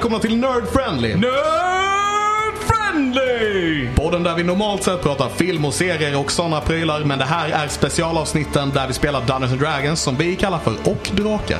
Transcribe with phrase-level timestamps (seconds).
[0.00, 1.14] välkomna till Nerd Friendly!
[1.14, 3.88] Nerd Friendly!
[3.94, 7.04] Podden där vi normalt sett pratar film och serier och sådana prylar.
[7.04, 10.72] Men det här är specialavsnitten där vi spelar Dungeons and Dragons som vi kallar för
[10.84, 11.58] Och Drakar.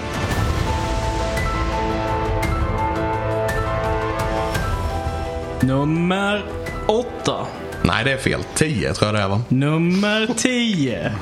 [5.60, 6.44] Nummer
[6.86, 7.46] åtta.
[7.82, 8.40] Nej, det är fel.
[8.54, 9.42] 10 tror jag det är va?
[9.48, 11.12] Nummer tio.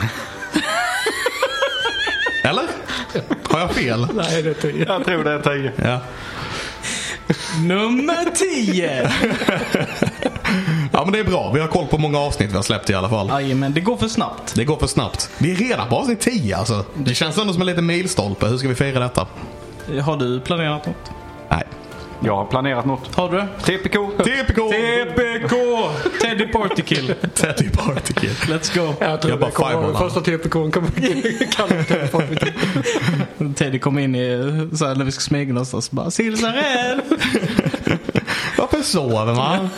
[2.45, 2.65] Eller?
[3.43, 4.07] Har jag fel?
[4.15, 4.87] Nej, det är tio.
[4.89, 5.73] Jag tror det är tio.
[5.77, 6.01] Ja.
[7.67, 9.11] Nummer tio!
[10.93, 11.51] ja, men det är bra.
[11.55, 13.29] Vi har koll på många avsnitt vi har släppt i alla fall.
[13.29, 14.55] Jajamän, det går för snabbt.
[14.55, 15.31] Det går för snabbt.
[15.39, 16.85] Vi är redan på avsnitt 10 alltså.
[16.95, 18.47] Det känns ändå som en liten milstolpe.
[18.47, 19.27] Hur ska vi fira detta?
[20.03, 21.11] Har du planerat något?
[21.49, 21.63] Nej.
[22.21, 23.15] Jag har planerat något.
[23.15, 23.49] Har du det?
[23.63, 23.93] TPK.
[24.25, 24.57] TPK!
[24.71, 25.53] TPK!
[26.23, 27.15] Teddy Partykill.
[27.35, 28.29] Teddy Particle.
[28.29, 28.95] Let's go.
[29.01, 29.97] Jag tror Jag bara fireball.
[29.97, 31.75] första TPK kommer kalla
[33.49, 37.01] det Teddy kom in i, så här, när vi ska smyga någonstans bara Silsarell!
[38.59, 39.69] Varför sover man?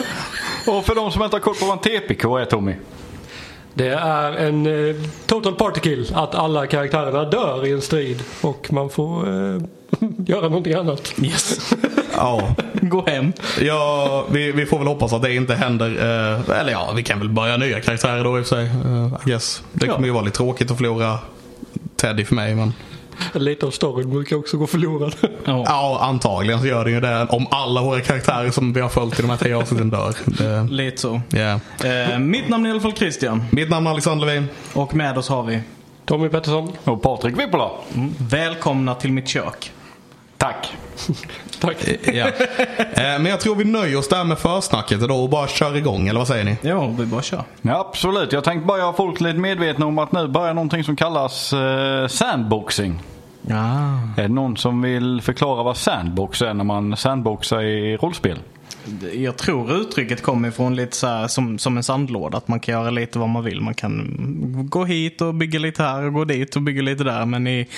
[0.66, 2.74] Och för de som inte har koll på vad en TPK är Tommy.
[3.74, 4.96] Det är en eh,
[5.26, 6.12] total party kill.
[6.14, 8.22] Att alla karaktärerna dör i en strid.
[8.40, 9.60] Och man får eh,
[10.26, 11.12] göra någonting annat.
[11.22, 11.70] Yes.
[12.20, 12.54] Ja.
[12.82, 13.32] Gå hem.
[13.60, 15.86] Ja, vi, vi får väl hoppas att det inte händer.
[15.86, 18.64] Eh, eller ja, vi kan väl börja nya karaktärer då i och för sig.
[18.64, 19.62] Eh, I guess.
[19.72, 21.18] Det kommer ju vara lite tråkigt att förlora
[21.96, 22.54] Teddy för mig.
[22.54, 22.72] Men...
[23.34, 25.14] Lite av storyn brukar också gå förlorad.
[25.44, 25.64] Ja.
[25.66, 27.26] Ja, antagligen så gör det ju det.
[27.30, 30.14] Om alla våra karaktärer som vi har följt i de här tre avsnitten dör.
[30.24, 31.20] Det, Lite så.
[31.34, 31.60] yeah.
[32.12, 33.44] Eh, mitt namn är i alla fall Christian.
[33.50, 34.48] Mitt namn är Alexander Levin.
[34.72, 35.60] Och med oss har vi
[36.04, 36.72] Tommy Pettersson.
[36.84, 37.70] Och Patrik Vippola.
[38.18, 39.72] Välkomna till mitt kök.
[40.36, 40.72] Tack.
[41.60, 41.76] Tack.
[42.12, 42.26] Ja.
[42.26, 46.08] Eh, Men jag tror vi nöjer oss där med försnacket idag och bara kör igång,
[46.08, 46.56] eller vad säger ni?
[46.62, 47.42] Ja, vi bara kör.
[47.62, 48.32] Ja, absolut.
[48.32, 52.06] Jag tänkte bara göra folk lite medvetna om att nu börjar någonting som kallas eh,
[52.06, 53.02] sandboxing.
[53.42, 53.56] Ja.
[54.16, 58.38] Är det någon som vill förklara vad sandbox är när man sandboxar i rollspel?
[59.12, 62.38] Jag tror uttrycket kommer ifrån lite så här, som, som en sandlåda.
[62.38, 63.60] Att man kan göra lite vad man vill.
[63.60, 67.26] Man kan gå hit och bygga lite här och gå dit och bygga lite där.
[67.26, 67.68] Men i,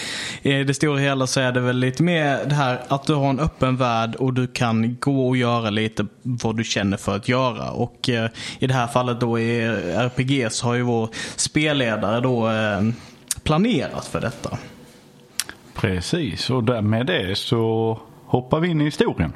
[0.42, 3.30] i det stora hela så är det väl lite mer det här att du har
[3.30, 7.28] en öppen värld och du kan gå och göra lite vad du känner för att
[7.28, 7.70] göra.
[7.70, 9.60] Och eh, i det här fallet då i
[9.96, 12.80] RPG så har ju vår spelledare då eh,
[13.42, 14.58] planerat för detta.
[15.74, 19.32] Precis, och med det så hoppar vi in i historien.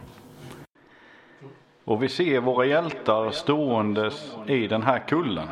[1.86, 5.48] Och vi ser våra hjältar ståendes i den här kullen.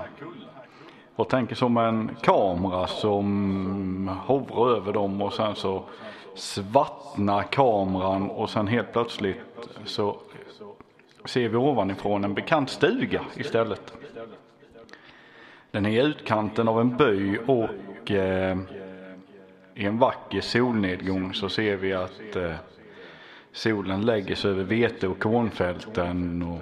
[1.17, 5.85] Och tänker som en kamera som hovrar över dem och sen så
[6.35, 9.37] svartnar kameran och sen helt plötsligt
[9.85, 10.17] så
[11.25, 13.93] ser vi ovanifrån en bekant stuga istället.
[15.71, 18.59] Den är i utkanten av en by och eh,
[19.75, 22.53] i en vacker solnedgång så ser vi att eh,
[23.55, 26.43] solen lägger sig över vete och kornfälten.
[26.43, 26.61] Och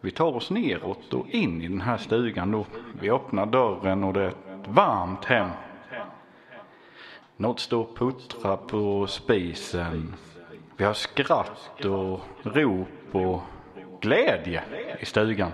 [0.00, 2.50] vi tar oss neråt och in i den här stugan.
[2.50, 2.66] Då.
[3.00, 5.48] Vi öppnar dörren och det är ett varmt hem.
[7.36, 10.14] Något står och puttrar på spisen.
[10.76, 13.40] Vi har skratt och rop och
[14.00, 14.62] glädje
[15.00, 15.50] i stugan.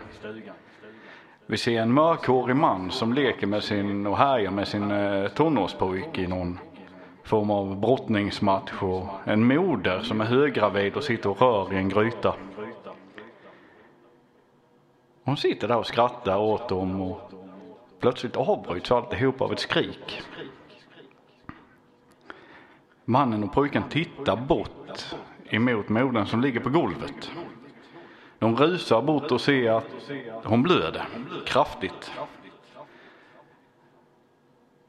[1.47, 6.21] Vi ser en mörkhårig man som leker med sin och härjar med sin eh, tonårspojke
[6.21, 6.59] i någon
[7.25, 11.89] form av brottningsmatch och en moder som är höggravid och sitter och rör i en
[11.89, 12.35] gryta.
[15.25, 17.31] Hon sitter där och skrattar åt dem och
[18.01, 20.23] plötsligt avbryts alltihop av ett skrik.
[23.05, 25.15] Mannen och pojken tittar bort
[25.45, 27.31] emot modern som ligger på golvet.
[28.39, 29.85] De rusar bort och ser att
[30.45, 31.07] hon blöder
[31.47, 32.13] kraftigt.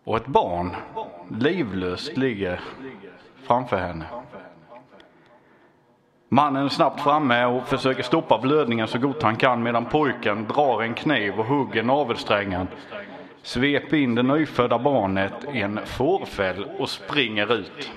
[0.05, 0.75] Och ett barn
[1.29, 2.59] livlöst ligger
[3.43, 4.05] framför henne.
[6.29, 10.81] Mannen är snabbt framme och försöker stoppa blödningen så gott han kan medan pojken drar
[10.81, 12.67] en kniv och hugger navelsträngen.
[13.41, 17.91] Sveper in det nyfödda barnet i en fårfäll och springer ut.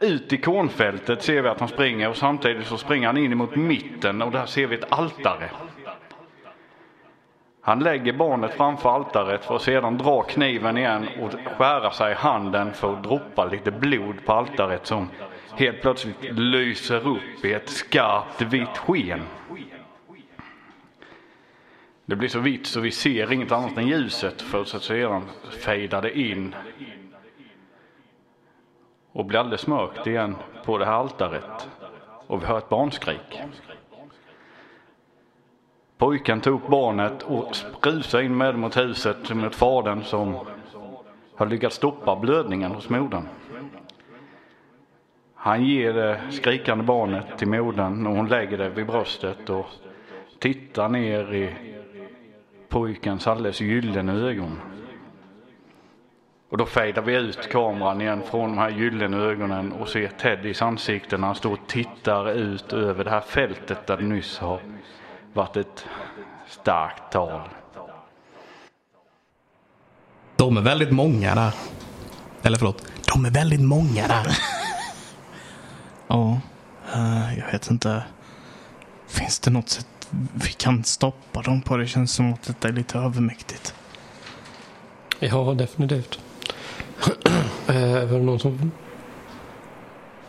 [0.00, 3.56] Ut i kornfältet ser vi att han springer och samtidigt så springer han in mot
[3.56, 5.50] mitten och där ser vi ett altare.
[7.66, 12.14] Han lägger barnet framför altaret för att sedan dra kniven igen och skära sig i
[12.14, 15.10] handen för att droppa lite blod på altaret som
[15.56, 19.22] helt plötsligt lyser upp i ett skarpt vitt sken.
[22.04, 25.22] Det blir så vitt så vi ser inget annat än ljuset för att sedan
[25.64, 26.54] fejda det in
[29.12, 31.68] och blir alldeles mörkt igen på det här altaret
[32.26, 33.40] och vi hör ett barnskrik.
[35.98, 40.38] Pojken tog upp barnet och rusade in med det mot huset mot fadern som
[41.36, 43.28] har lyckats stoppa blödningen hos modern.
[45.34, 49.66] Han ger det skrikande barnet till modern och hon lägger det vid bröstet och
[50.38, 51.54] tittar ner i
[52.68, 54.60] pojkens alldeles gyllene ögon.
[56.48, 60.62] Och då fejdar vi ut kameran igen från de här gyllene ögonen och ser Teddys
[60.62, 64.60] ansikte när han står och tittar ut över det här fältet där det nyss har
[65.36, 65.84] varit ett
[66.48, 67.40] starkt tal.
[70.36, 71.54] De är väldigt många där.
[72.42, 74.38] Eller förlåt, de är väldigt många där.
[76.08, 76.40] Ja,
[76.94, 78.04] eh, jag vet inte.
[79.06, 79.86] Finns det något sätt
[80.34, 81.76] vi kan stoppa dem på?
[81.76, 83.74] Det känns som att detta är lite övermäktigt.
[85.18, 86.18] Ja, definitivt.
[87.66, 88.72] är det någon som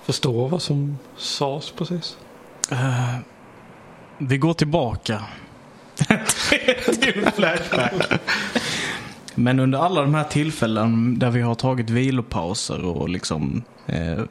[0.04, 2.18] förstår vad som sades precis?
[2.72, 3.16] Eh,
[4.18, 5.24] vi går tillbaka.
[7.02, 7.94] till Flashback.
[9.36, 14.24] Men under alla de här tillfällen där vi har tagit vilopauser och liksom eh,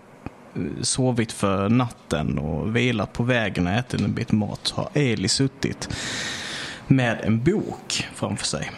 [0.80, 5.88] sovit för natten och vilat på vägen och ätit en bit mat har Eli suttit
[6.86, 8.70] med en bok framför sig.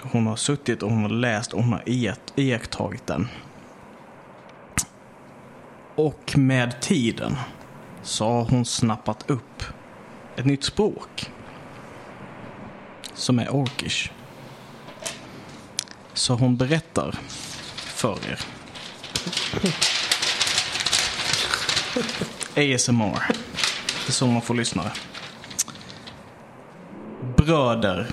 [0.00, 1.82] Hon har suttit och hon har läst och hon har
[2.36, 3.28] iakttagit den.
[5.94, 7.36] Och med tiden
[8.02, 9.62] så har hon snappat upp
[10.40, 11.30] ett nytt språk.
[13.14, 14.10] Som är orkish.
[16.12, 17.18] Så hon berättar
[17.76, 18.40] för er.
[22.74, 23.26] ASMR.
[23.26, 24.92] Det är så man får lyssnare.
[27.36, 28.06] Bröder,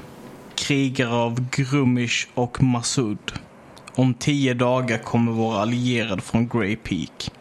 [0.56, 3.34] krigare av Grumish och Masud.
[3.96, 7.32] Om tio dagar kommer våra allierade från Grey Peak.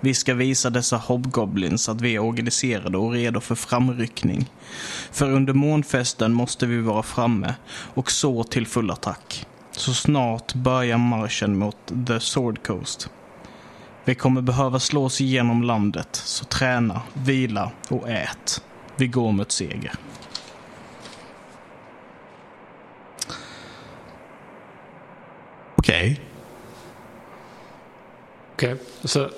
[0.00, 4.50] Vi ska visa dessa hobgoblins att vi är organiserade och redo för framryckning.
[5.12, 9.46] För under månfesten måste vi vara framme och så till full attack.
[9.70, 13.10] Så snart börjar marschen mot The Sword Coast.
[14.04, 18.62] Vi kommer behöva slå oss igenom landet, så träna, vila och ät.
[18.96, 19.92] Vi går mot seger.
[25.76, 26.20] Okej.
[28.52, 29.30] Okej, så...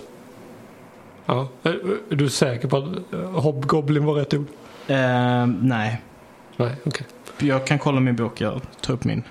[1.30, 4.46] Ja, är, du säker på att Hobgoblin var rätt ord?
[4.86, 6.00] Eh, nej,
[6.56, 7.06] Nej, okej.
[7.38, 8.40] jag kan kolla min bok.
[8.40, 9.22] Jag tar upp min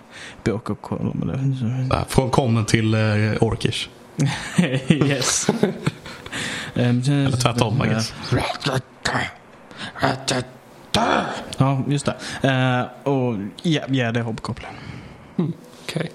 [0.43, 2.05] bok och kollar med det.
[2.07, 3.89] Från kommer till eh, Orkish.
[4.89, 5.47] yes.
[6.73, 8.13] Eller tvärtom, I guess.
[11.57, 12.15] Ja, just det.
[12.49, 14.69] Eh, och ja, ja, det är Hobgoblin.
[15.83, 16.11] Okej.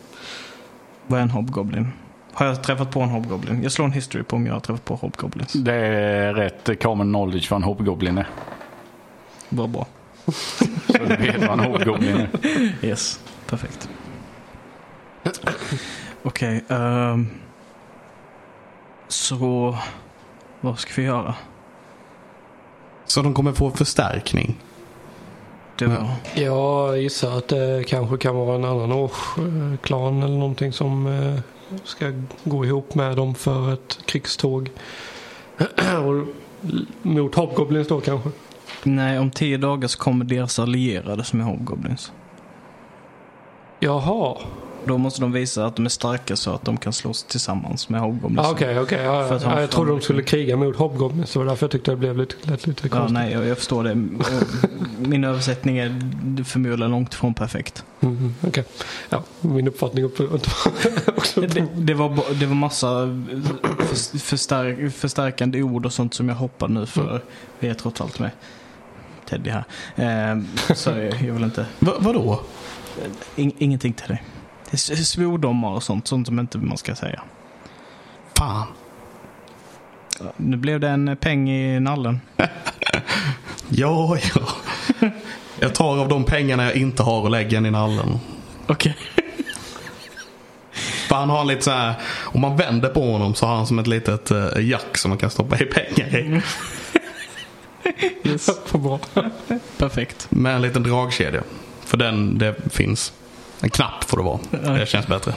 [1.07, 1.89] Vad är en Hobgoblin?
[2.35, 3.63] Har jag träffat på en Hobgoblin?
[3.63, 5.53] Jag slår en history på om jag har träffat på Hobgoblins.
[5.53, 8.29] Det är rätt common knowledge vad en hobgoblin är.
[9.49, 9.87] Vad bra.
[10.87, 12.29] Så du vet vad en hobgoblin är.
[12.83, 13.89] Yes, perfekt.
[16.23, 17.27] Okej, ehm,
[19.09, 19.77] så
[20.61, 21.35] vad ska vi göra?
[23.05, 24.57] Så de kommer få förstärkning.
[25.79, 31.07] Det var, Jag gissar att det kanske kan vara en annan årsklan eller någonting som
[31.07, 31.41] eh,
[31.85, 32.13] ska
[32.45, 34.71] gå ihop med dem för ett krigståg.
[37.03, 38.31] Mot Hobgoblins då kanske?
[38.83, 42.13] Nej, om tio dagar så kommer deras allierade som är Hobgoblins.
[43.81, 44.37] Jaha.
[44.87, 48.01] Då måste de visa att de är starka så att de kan slåss tillsammans med
[48.01, 48.47] Hobgoblins.
[48.47, 49.03] Ah, Okej, okej.
[49.03, 51.33] ja, ja, ja, jag trodde de skulle kriga mot Hobgoblins.
[51.33, 53.13] Det var därför jag tyckte det blev lite, lite Ja, konstigt.
[53.13, 53.91] nej, jag, jag förstår det.
[53.91, 54.27] Och
[55.09, 57.85] Min översättning är förmodligen långt ifrån perfekt.
[58.01, 58.65] Mm, okej.
[59.11, 60.21] Ja, min uppfattning upp
[61.17, 61.41] också.
[61.41, 62.89] Det, det, var, det var massa
[63.79, 67.23] för, förstärk, förstärkande ord och sånt som jag hoppar nu för.
[67.61, 68.31] Vi är trots allt med
[69.29, 69.65] Teddy här.
[69.97, 71.67] Ehm, så jag, jag vill inte...
[71.79, 72.41] Va, vadå?
[73.37, 74.17] In, ingenting till
[74.77, 77.23] svordomar och sånt, sånt som inte man ska säga.
[78.39, 78.67] Fan.
[80.37, 82.21] Nu blev det en peng i nallen.
[83.69, 84.49] Ja, ja.
[85.61, 88.19] Jag tar av de pengarna jag inte har och lägger den i nallen.
[88.67, 88.97] Okej.
[91.09, 93.79] För han har lite så här, om man vänder på honom så har han som
[93.79, 96.41] ett litet uh, jack som man kan stoppa i pengar i.
[98.25, 98.51] Yes.
[98.73, 99.01] Vad bra.
[99.79, 100.27] Perfekt.
[100.31, 101.43] Med en liten dragkedja.
[101.85, 103.13] För den, det finns.
[103.65, 104.79] En knapp får det vara.
[104.79, 105.35] Det känns bättre.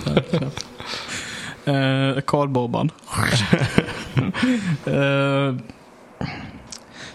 [1.67, 2.91] Uh, Kardborreband.
[4.87, 5.55] uh,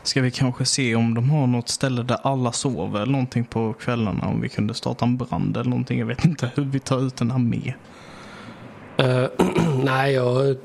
[0.03, 3.73] ska vi kanske se om de har något ställe där alla sover eller någonting på
[3.73, 4.27] kvällarna.
[4.27, 5.99] Om vi kunde starta en brand eller någonting.
[5.99, 7.75] Jag vet inte hur vi tar ut en armé.
[8.97, 9.25] Eh,
[9.85, 10.57] nej, jag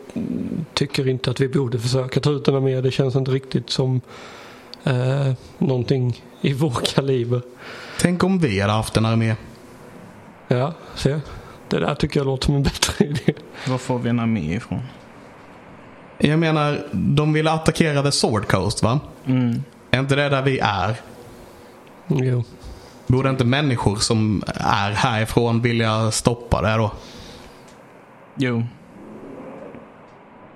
[0.74, 2.82] tycker inte att vi borde försöka ta ut den mer.
[2.82, 4.02] Det känns inte riktigt som
[4.88, 7.42] uh, någonting i vår kaliber.
[8.00, 9.36] Tänk om vi hade haft en armé.
[10.48, 11.20] Ja, se.
[11.70, 13.34] Det där tycker jag låter som en bättre idé.
[13.68, 14.82] Var får vi en armé ifrån?
[16.18, 19.00] Jag menar, de ville attackera The Sword Coast va?
[19.26, 19.64] Mm.
[19.92, 20.96] Är inte det där vi är?
[22.08, 22.44] Jo.
[23.08, 26.92] Borde inte människor som är härifrån vilja stoppa det då?
[28.36, 28.64] Jo.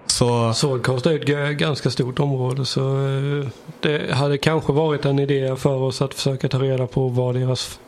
[0.06, 3.48] Så Swordcast är ett ganska stort område så eh,
[3.80, 7.80] det hade kanske varit en idé för oss att försöka ta reda på vad deras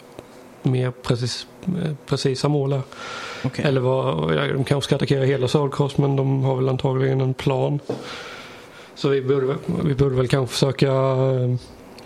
[0.65, 2.81] mer precis, eh, precisa mål är.
[3.43, 3.65] Okej.
[3.65, 7.33] Eller vad, ja, de kanske ska attackera hela Swordcast men de har väl antagligen en
[7.33, 7.79] plan.
[8.95, 10.85] Så vi borde, väl- vi borde väl kanske försöka,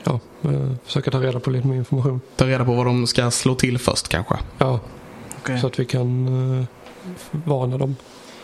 [0.04, 2.22] ja, eh, försöka ta reda på lite mer information.
[2.36, 4.36] ta reda på vad de ska slå till först kanske.
[4.58, 4.80] Ja,
[5.40, 5.60] Okej.
[5.60, 6.28] så att vi kan
[6.60, 6.66] eh,
[7.46, 7.96] varna dem.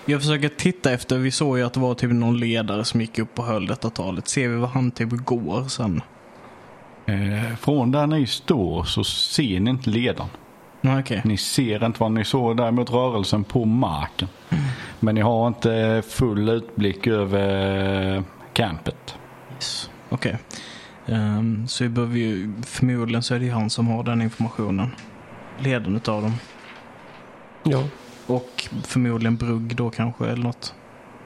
[0.05, 3.20] Jag försöker titta efter, vi såg ju att det var typ någon ledare som gick
[3.20, 4.27] upp och höll detta talet.
[4.27, 6.01] Ser vi vad han typ går sen?
[7.05, 10.29] Eh, från där ni står så ser ni inte ledaren.
[10.81, 11.22] Nej, okej.
[11.25, 14.27] Ni ser inte vad ni såg däremot rörelsen på marken.
[15.00, 19.15] Men ni har inte full utblick över campet.
[19.55, 19.89] Yes.
[20.10, 20.38] Okej.
[21.05, 24.89] Ehm, så vi behöver ju, förmodligen så är det ju han som har den informationen.
[25.60, 26.33] Ledaren utav dem.
[27.63, 27.83] Ja,
[28.27, 30.74] Och förmodligen Brugg då kanske eller något.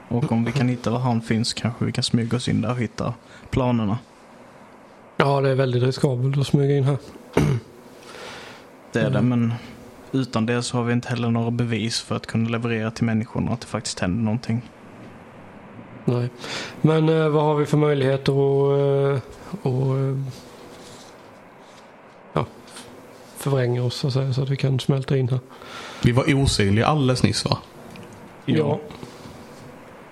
[0.08, 2.70] Och om vi kan hitta var han finns kanske vi kan smyga oss in där
[2.70, 3.14] och hitta
[3.50, 3.98] planerna.
[5.18, 6.96] Ja det är väldigt riskabelt att smyga in här.
[8.92, 9.28] Det är det, Mm.
[9.28, 9.54] men
[10.12, 13.50] utan det så har vi inte heller några bevis för att kunna leverera till människorna
[13.52, 14.62] att det faktiskt händer någonting.
[16.04, 16.28] Nej.
[16.80, 18.78] Men eh, vad har vi för möjligheter att,
[19.12, 19.22] eh,
[19.60, 20.18] att eh,
[22.32, 22.46] ja,
[23.36, 25.38] förvränga oss så att, säga, så att vi kan smälta in här?
[26.02, 27.58] Vi var osynliga alldeles nyss va?
[28.44, 28.80] Ja.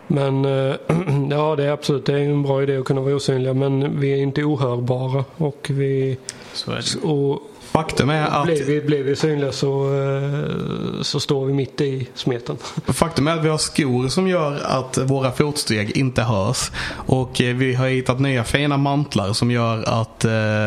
[0.07, 0.75] Men eh,
[1.31, 3.55] ja, det är absolut det är en bra idé att kunna vara osynliga.
[3.55, 5.25] Men vi är inte ohörbara.
[5.37, 6.19] Och, vi,
[6.53, 7.09] Så är det.
[7.09, 11.81] och Faktum är att, blir, vi, blir vi synliga så, eh, så står vi mitt
[11.81, 12.57] i smeten.
[12.87, 16.71] faktum är att vi har skor som gör att våra fotsteg inte hörs.
[17.07, 20.25] Och eh, vi har hittat nya fina mantlar som gör att,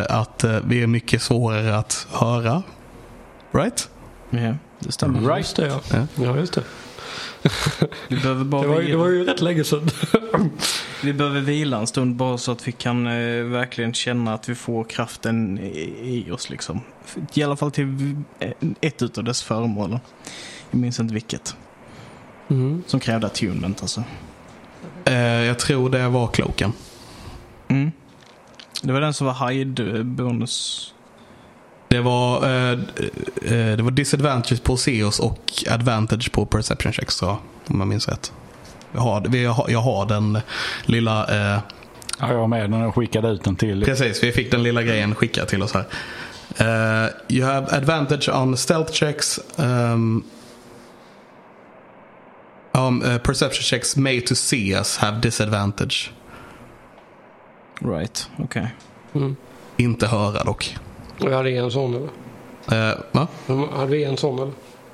[0.10, 2.64] att vi är mycket svårare att höra.
[3.52, 3.90] Right?
[4.30, 5.20] Ja, det stämmer.
[5.20, 5.38] Right.
[5.38, 5.80] Just det, ja.
[5.92, 6.24] Ja.
[6.24, 6.64] ja just det.
[8.08, 8.90] Vi behöver bara Det var, vila.
[8.92, 9.90] det var ju rätt länge sedan.
[11.04, 14.56] Vi behöver vila en stund bara så att vi kan eh, verkligen känna att vi
[14.56, 16.82] får kraften i, i oss liksom.
[17.34, 20.00] I alla fall till eh, ett utav dess föremål.
[20.72, 21.56] Jag minns inte vilket.
[22.48, 22.84] Mm.
[22.88, 24.04] Som krävde attunement alltså.
[25.06, 26.74] Eh, jag tror det var kloken.
[27.68, 27.92] Mm.
[28.82, 30.94] Det var den som var hide bonus.
[31.90, 37.32] Det var, eh, eh, det var disadvantage på Seos och advantage på perception checks tror
[37.32, 37.38] jag.
[37.74, 38.34] Om jag minns rätt.
[38.92, 40.40] Jag har, vi- jag har, jag har den
[40.86, 41.28] lilla...
[41.56, 41.60] Eh,
[42.22, 44.84] Ja, jag var med när jag skickade ut den till precis, vi fick den lilla
[44.84, 45.86] grejen skickad till oss här.
[46.58, 49.40] Eh, you have advantage on stealth checks.
[49.56, 50.24] Um,
[52.72, 56.12] um, eh, perception checks made to see us have disadvantage.
[57.82, 58.76] Right, okej.
[59.16, 59.36] Mm.
[59.78, 60.76] Inte höra dock.
[61.20, 62.90] Och jag hade en sån eller?
[62.92, 63.28] Eh, va?
[63.76, 64.52] Hade vi en sån eller?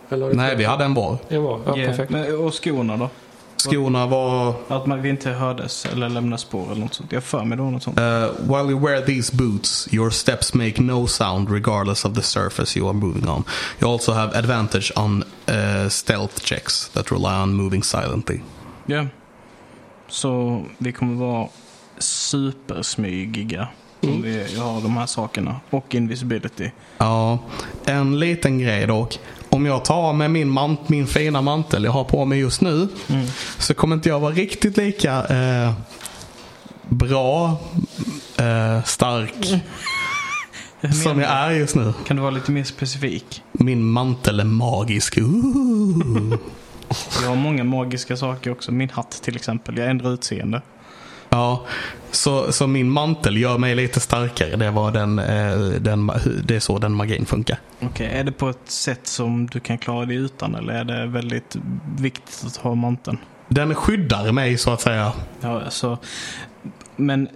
[0.10, 0.58] eller Nej, fler?
[0.58, 1.18] vi hade en var.
[1.30, 2.12] En var, ja Yeah, perfekt.
[2.12, 3.10] men, och skorna då?
[3.58, 4.54] Skorna var...
[4.68, 7.12] Att man, vi inte hördes eller lämnade spår eller något sånt.
[7.12, 8.00] Jag för mig det var något sånt.
[8.00, 8.06] Uh,
[8.40, 12.88] while you wear these boots, your steps make no sound regardless of the surface you
[12.90, 13.44] are moving on.
[13.82, 18.40] You also have advantage on uh, stealth checks that rely on moving silently.
[18.86, 19.06] Ja.
[20.08, 21.48] Så vi kommer vara
[21.98, 23.68] supersmygiga.
[24.10, 24.22] Mm.
[24.22, 25.60] vi har de här sakerna.
[25.70, 26.70] Och invisibility.
[26.98, 27.40] Ja,
[27.86, 29.20] en liten grej dock.
[29.50, 32.88] Om jag tar mig min, mant, min fina mantel jag har på mig just nu
[33.10, 33.26] Mm.
[33.58, 35.74] så kommer inte jag vara riktigt lika eh,
[36.90, 37.58] bra,
[38.38, 39.46] eh, stark
[41.04, 41.94] som jag är just nu.
[42.08, 43.44] Kan du vara lite mer specifik?
[43.52, 45.18] Min mantel är magisk.
[47.22, 48.72] Jag har många magiska saker också.
[48.72, 49.78] Min hatt till exempel.
[49.78, 50.62] Jag ändrar utseende.
[51.36, 51.66] Ja,
[52.12, 54.56] så, så min mantel gör mig lite starkare.
[54.56, 56.12] Det, var den, eh, den,
[56.44, 57.58] det är så den magin funkar.
[57.82, 60.56] Okej, är det på ett sätt som du kan klara dig utan?
[60.56, 61.56] Eller är det väldigt
[61.98, 63.18] viktigt att ha manteln?
[63.48, 65.12] Den skyddar mig så att säga.
[65.42, 65.98] Ja, alltså.
[66.96, 67.30] Men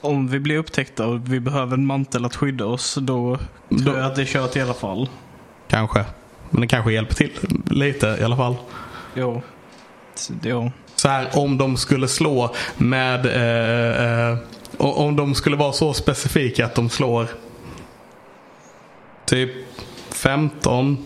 [0.00, 2.94] om vi blir upptäckta och vi behöver en mantel att skydda oss.
[3.00, 3.38] Då
[3.68, 5.08] Då- tror jag att det är kört i alla fall.
[5.68, 6.04] Kanske.
[6.50, 7.30] Men den kanske hjälper till
[7.70, 8.56] lite i alla fall.
[9.14, 9.42] Jo.
[10.42, 10.70] Jo.
[10.96, 13.26] Så här, om de skulle slå med...
[13.26, 14.38] Eh, eh,
[14.78, 17.26] om de skulle vara så specifika att de slår
[19.24, 19.50] typ
[20.10, 20.98] 15.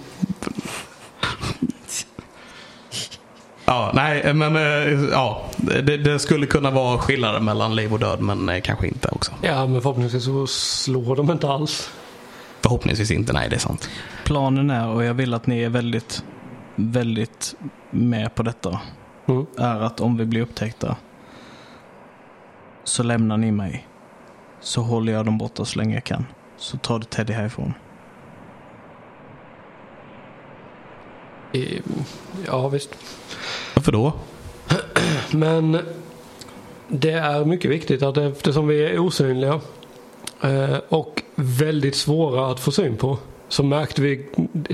[3.65, 5.45] Ja, nej, men eh, ja.
[5.57, 9.33] Det, det skulle kunna vara skillnader mellan liv och död, men eh, kanske inte också.
[9.43, 11.91] Ja, men förhoppningsvis så slår de inte alls.
[12.63, 13.91] Förhoppningsvis inte, nej det är sant.
[14.25, 16.25] Planen är, och jag vill att ni är väldigt,
[16.77, 17.55] väldigt
[17.91, 18.81] med på detta.
[19.27, 19.47] Mm.
[19.59, 20.97] Är att om vi blir upptäckta
[22.85, 23.87] så lämnar ni mig.
[24.61, 26.27] Så håller jag dem borta så länge jag kan.
[26.57, 27.75] Så tar du Teddy härifrån.
[32.47, 32.91] Ja, visst.
[33.75, 34.13] Varför då?
[35.31, 35.79] Men
[36.89, 39.61] det är mycket viktigt att eftersom vi är osynliga
[40.43, 43.19] eh, och väldigt svåra att få syn på
[43.51, 44.27] så märkte vi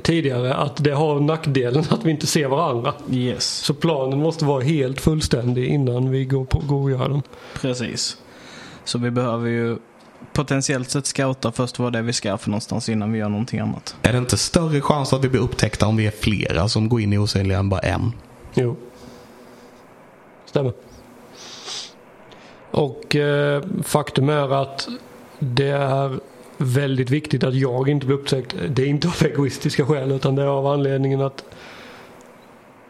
[0.03, 2.95] tidigare att det har nackdelen att vi inte ser varandra.
[3.11, 3.45] Yes.
[3.45, 7.23] Så planen måste vara helt fullständig innan vi går, på, går och gör den.
[7.61, 8.17] Precis.
[8.85, 9.77] Så vi behöver ju
[10.33, 13.61] potentiellt sett scouta först vad det är vi ska för någonstans innan vi gör någonting
[13.61, 13.97] annat.
[14.03, 17.01] Är det inte större chans att vi blir upptäckta om vi är flera som går
[17.01, 18.13] in i osynliga än bara en?
[18.55, 18.77] Jo.
[20.45, 20.73] Stämmer.
[22.71, 24.89] Och eh, faktum är att
[25.39, 26.21] det är
[26.59, 28.55] väldigt viktigt att jag inte blir upptäckt.
[28.69, 31.45] Det är inte av egoistiska skäl utan det är av anledningen att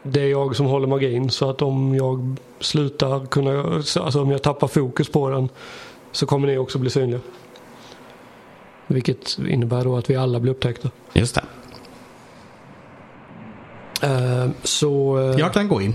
[0.02, 1.30] det är jag som håller magin.
[1.30, 3.62] Så att om jag slutar kunna,
[4.04, 5.48] alltså om jag tappar fokus på den
[6.12, 7.20] så kommer ni också bli synliga.
[8.86, 10.90] Vilket innebär då att vi alla blir upptäckta.
[11.12, 11.44] Just det.
[14.02, 15.18] Eh, så...
[15.18, 15.94] eh, Jag kan gå in.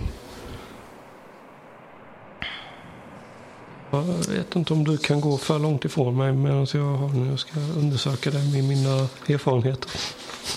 [3.92, 7.30] Jag vet inte om du kan gå för långt ifrån mig medan jag har nu.
[7.30, 9.92] Jag ska undersöka det med mina erfarenheter.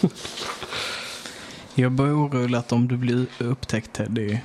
[1.76, 4.38] Jag börjar orolig att om du blir upptäckt Teddy.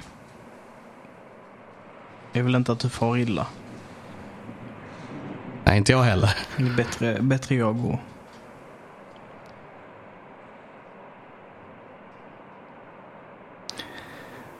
[2.32, 3.48] Jag vill inte att du far illa.
[5.64, 6.38] Nej, inte jag heller.
[6.58, 8.00] Det är bättre, bättre jag går.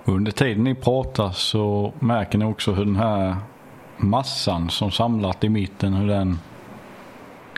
[0.06, 3.36] Under tiden ni pratar så märker ni också hur den här
[4.02, 6.40] massan som samlat i mitten, hur den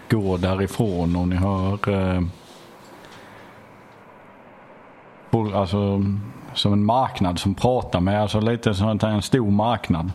[0.10, 2.22] går därifrån och ni hör eh,
[5.54, 6.04] alltså
[6.54, 10.12] som en marknad som pratar med, alltså lite som att det är en stor marknad.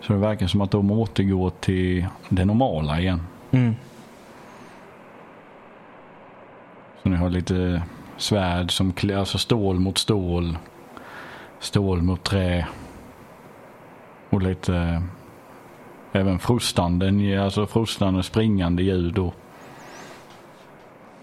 [0.00, 3.22] Så det verkar som att de återgår till det normala igen.
[3.50, 3.74] Mm.
[7.02, 7.82] Så ni har lite
[8.16, 10.58] svärd som alltså stål mot stål.
[11.58, 12.66] Stål mot trä.
[14.30, 15.02] Och lite
[16.12, 19.34] även frustande, alltså frustande springande ljud och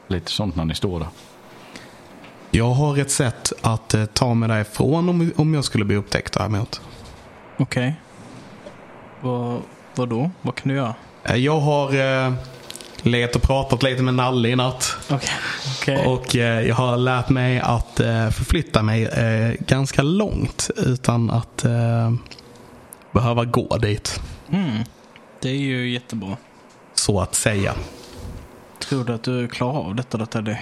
[0.07, 1.07] lite sånt när ni står där.
[2.51, 6.33] Jag har ett sätt att eh, ta mig därifrån om, om jag skulle bli upptäckt
[6.33, 6.81] däremot.
[7.57, 7.95] Okej.
[9.21, 9.61] Vad,
[9.95, 10.31] vad då?
[10.41, 10.95] Vad kan du göra?
[11.23, 11.95] Eh, Jag har
[12.25, 12.33] eh,
[13.01, 14.97] letat och pratat lite med Nalle i natt.
[15.09, 15.29] Okej.
[15.81, 16.05] Okej.
[16.07, 21.65] Och eh, jag har lärt mig att eh, förflytta mig eh, ganska långt utan att
[21.65, 22.13] eh,
[23.11, 24.19] behöva gå dit.
[24.49, 24.83] Mm.
[25.41, 26.37] Det är ju jättebra.
[26.93, 27.73] Så att säga.
[28.79, 30.55] Tror du att du klarar av detta då Teddy?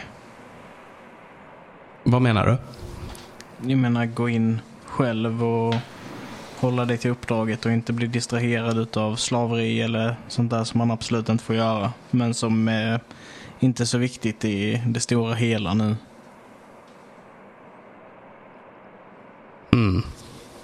[2.04, 2.58] Vad menar du?
[3.70, 5.76] Jag menar gå in själv och
[6.60, 10.92] hålla dig till uppdraget och inte bli distraherad av slaveri eller sånt där som man
[10.92, 11.94] absolut inte får göra.
[12.12, 13.00] Men som är
[13.60, 15.96] inte är så viktigt i det stora hela nu.
[19.74, 20.04] Mm.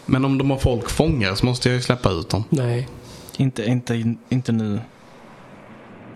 [0.05, 2.43] Men om de har folk fångar så måste jag ju släppa ut dem.
[2.49, 2.87] Nej.
[3.37, 4.79] Inte, inte, inte nu.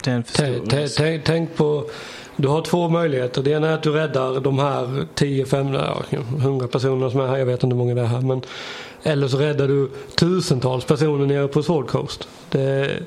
[0.03, 0.99] Det är en för Tä- stor tä- risk.
[0.99, 1.89] tä- Tänk på,
[2.35, 3.43] du har två möjligheter.
[3.43, 6.03] Det ena är att du räddar de här 10, 5, ja,
[6.37, 7.37] 100 personerna som är här.
[7.37, 8.21] Jag vet inte hur många det är här.
[8.21, 8.41] Men,
[9.03, 12.27] eller så räddar du tusentals personer nere på Sword Coast.
[12.49, 12.99] Det,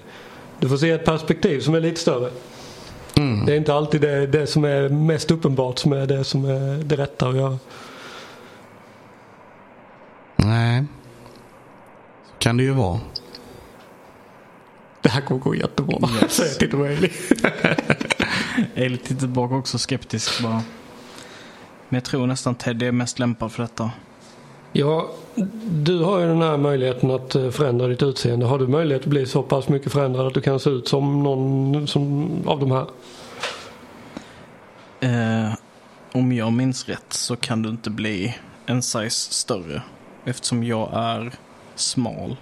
[0.60, 2.30] du får se ett perspektiv som är lite större.
[3.16, 3.46] Mm.
[3.46, 6.84] Det är inte alltid det, det som är mest uppenbart som är det som är
[6.84, 7.58] det rätta att göra.
[10.36, 10.84] Nej.
[12.38, 13.00] Kan det ju vara.
[15.08, 16.08] Det här kommer gå jättebra.
[16.22, 16.32] Yes.
[16.32, 17.10] Säger Riley.
[18.74, 20.62] Jag är lite tillbaka också skeptisk bara.
[21.88, 23.90] Men jag tror nästan Teddy är mest lämpad för detta.
[24.72, 25.10] Ja,
[25.64, 28.46] du har ju den här möjligheten att eh, förändra ditt utseende.
[28.46, 31.22] Har du möjlighet att bli så pass mycket förändrad att du kan se ut som
[31.22, 32.86] någon som, av de här?
[35.00, 35.54] Eh,
[36.12, 38.34] om jag minns rätt så kan du inte bli
[38.66, 39.82] en size större.
[40.24, 41.32] Eftersom jag är
[41.74, 42.36] smal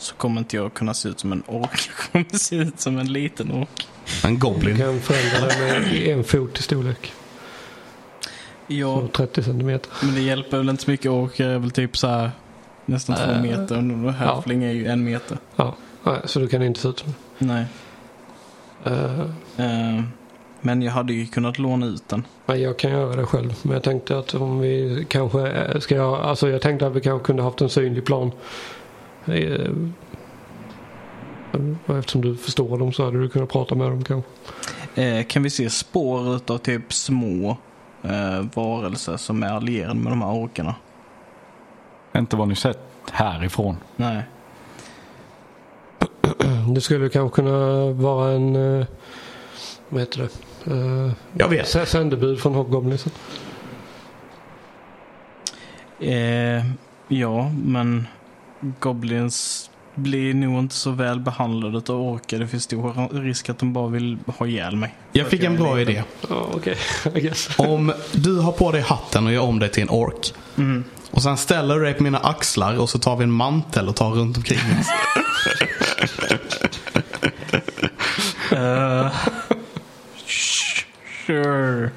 [0.00, 1.90] så kommer inte jag kunna se ut som en ork.
[2.12, 3.88] Jag kommer se ut som en liten ork.
[4.24, 4.76] En Du goblin.
[4.78, 7.12] kan förändra dig med en fot i storlek.
[8.66, 9.90] Ja, Så 30 centimeter.
[10.02, 11.10] men det hjälper väl inte så mycket.
[11.10, 12.30] Ork är väl typ så här
[12.86, 14.04] nästan två Eh, meter.
[14.06, 15.38] Och halfling är ju en meter.
[15.56, 17.64] Ja, nej, så du kan inte se ut som Nej.
[18.86, 19.20] uh,
[19.56, 20.02] Eh,
[20.60, 22.26] men jag hade ju kunnat låna ut den.
[22.46, 23.54] Nej, jag kan göra det själv.
[23.62, 27.00] Men jag tänkte att om vi kanske eh, ska göra, alltså jag tänkte att vi
[27.00, 28.32] kanske kunde haft en synlig plan.
[29.26, 29.70] Eh,
[31.98, 34.30] Eftersom du förstår dem så hade du kunnat prata med dem kanske.
[35.02, 37.56] Eh, kan vi se spår utav typ små
[38.02, 40.74] eh, varelser som är allierade med de här orkarna?
[42.16, 42.78] Inte vad ni sett
[43.12, 43.76] härifrån.
[43.96, 44.22] Nej.
[46.74, 48.56] Det skulle kanske kunna vara en...
[48.56, 48.86] Uh,
[49.88, 50.70] vad heter det?
[50.74, 51.88] Uh, Jag vet.
[51.88, 53.12] Sändebud från Hobgoblinsen.
[56.00, 56.64] Eh,
[57.08, 58.06] ja, men
[58.60, 62.38] Goblins blir nog inte så väl behandlade av orkar.
[62.38, 64.94] Det finns stor risk att de bara vill ha ihjäl mig.
[65.12, 66.02] Jag fick en bra idé.
[67.14, 67.58] I guess.
[67.58, 70.34] Om du har på dig hatten och gör om dig till en ork.
[70.58, 70.84] Mm.
[71.10, 73.96] Och sen ställer du dig på mina axlar och så tar vi en mantel och
[73.96, 74.86] tar runt omkring oss.
[78.52, 79.12] Eh,
[81.26, 81.90] sure.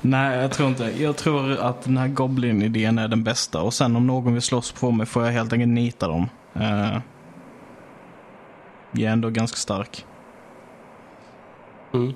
[0.00, 1.02] Nej, jag tror inte.
[1.02, 3.62] Jag tror att den här Goblin-idén är den bästa.
[3.62, 6.28] Och sen om någon vill slåss på mig får jag helt enkelt nita dem.
[6.56, 6.98] Uh,
[8.92, 10.04] jag är ändå ganska stark.
[11.94, 12.14] Mm.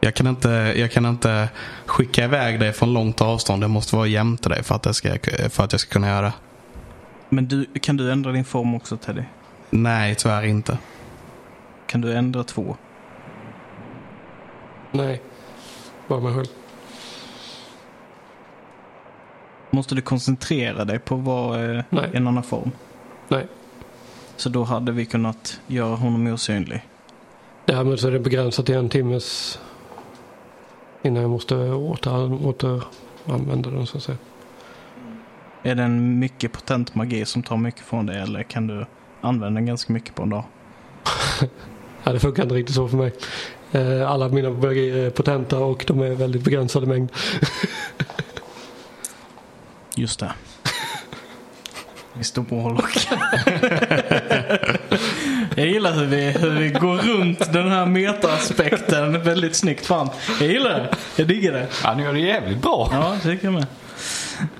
[0.00, 1.48] Jag kan, inte, jag kan inte
[1.86, 3.62] skicka iväg dig från långt avstånd.
[3.62, 5.18] Jag måste vara jämte dig för att, jag ska,
[5.50, 6.32] för att jag ska kunna göra det.
[7.28, 9.22] Men du, kan du ändra din form också Teddy?
[9.70, 10.78] Nej, tyvärr inte.
[11.86, 12.76] Kan du ändra två?
[14.92, 15.22] Nej.
[16.10, 16.46] Bara mig själv.
[19.70, 22.10] Måste du koncentrera dig på att vara eh, Nej.
[22.12, 22.70] en annan form?
[23.28, 23.46] Nej.
[24.36, 26.86] Så då hade vi kunnat göra honom osynlig.
[27.64, 29.58] Därmed så är det begränsat till en timmes
[31.02, 34.18] innan jag måste åter, återanvända den så att säga.
[35.62, 38.86] Är det en mycket potent magi som tar mycket från dig eller kan du
[39.20, 40.44] använda den ganska mycket på en dag?
[42.04, 43.12] Ja, det funkar inte riktigt så för mig.
[43.72, 47.12] Eh, Alla mina magier är potenta och de är väldigt begränsade mängd.
[49.94, 50.32] Just det.
[52.14, 53.08] Vi står på hållock.
[55.56, 60.08] Jag gillar hur vi, hur vi går runt den här meta-aspekten väldigt snyggt fram.
[60.40, 60.96] Jag gillar det.
[61.16, 61.66] Jag diggar det.
[61.82, 62.88] Han gör det jävligt bra.
[62.92, 63.66] Ja, det tycker jag med.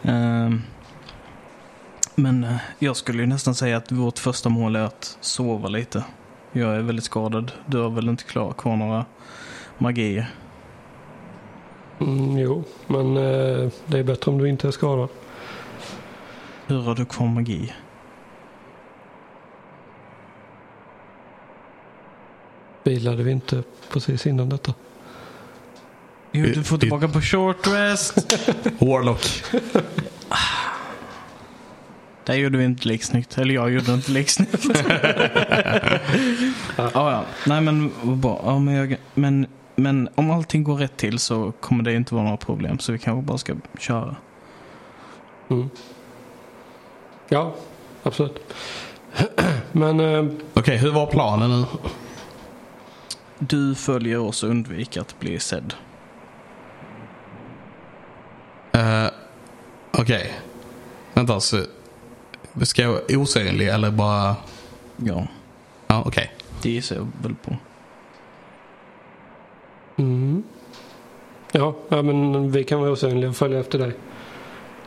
[0.02, 0.62] Ehm,
[2.14, 6.04] men eh, jag skulle ju nästan säga att vårt första mål är att sova lite.
[6.52, 7.52] Jag är väldigt skadad.
[7.66, 9.04] Du har väl inte klar, kvar några
[9.78, 10.26] magier?
[12.00, 15.08] Mm, jo, men eh, det är bättre om du inte är skadad.
[16.66, 17.72] Hur har du kvar magi?
[22.82, 24.74] Vilade vi inte precis innan detta?
[26.32, 28.38] Jo, du får tillbaka på short rest.
[28.78, 29.42] Warlock.
[32.30, 33.38] Där gjorde vi inte liksnyggt.
[33.38, 34.64] Eller jag gjorde inte liksnyggt.
[36.76, 37.24] ja, ja.
[37.46, 38.42] Nej men vad bra.
[38.44, 42.24] Ja, men, jag, men, men om allting går rätt till så kommer det inte vara
[42.24, 42.78] några problem.
[42.78, 44.16] Så vi kanske bara ska köra.
[45.48, 45.70] Mm.
[47.28, 47.54] Ja,
[48.02, 48.54] absolut.
[49.72, 51.66] Men eh, Okej, hur var planen nu?
[53.38, 55.74] Du följer oss och undviker att bli sedd.
[58.76, 59.06] Uh,
[59.92, 60.32] Okej.
[61.14, 61.64] Vänta, så
[62.62, 64.36] ska jag vara osynlig eller bara...
[64.96, 65.26] Ja,
[65.86, 66.32] Ja, okej.
[66.62, 67.56] det gissar jag väl på.
[69.96, 70.42] mm.
[71.52, 73.92] ja, ja, men vi kan vara osynliga och följa efter dig.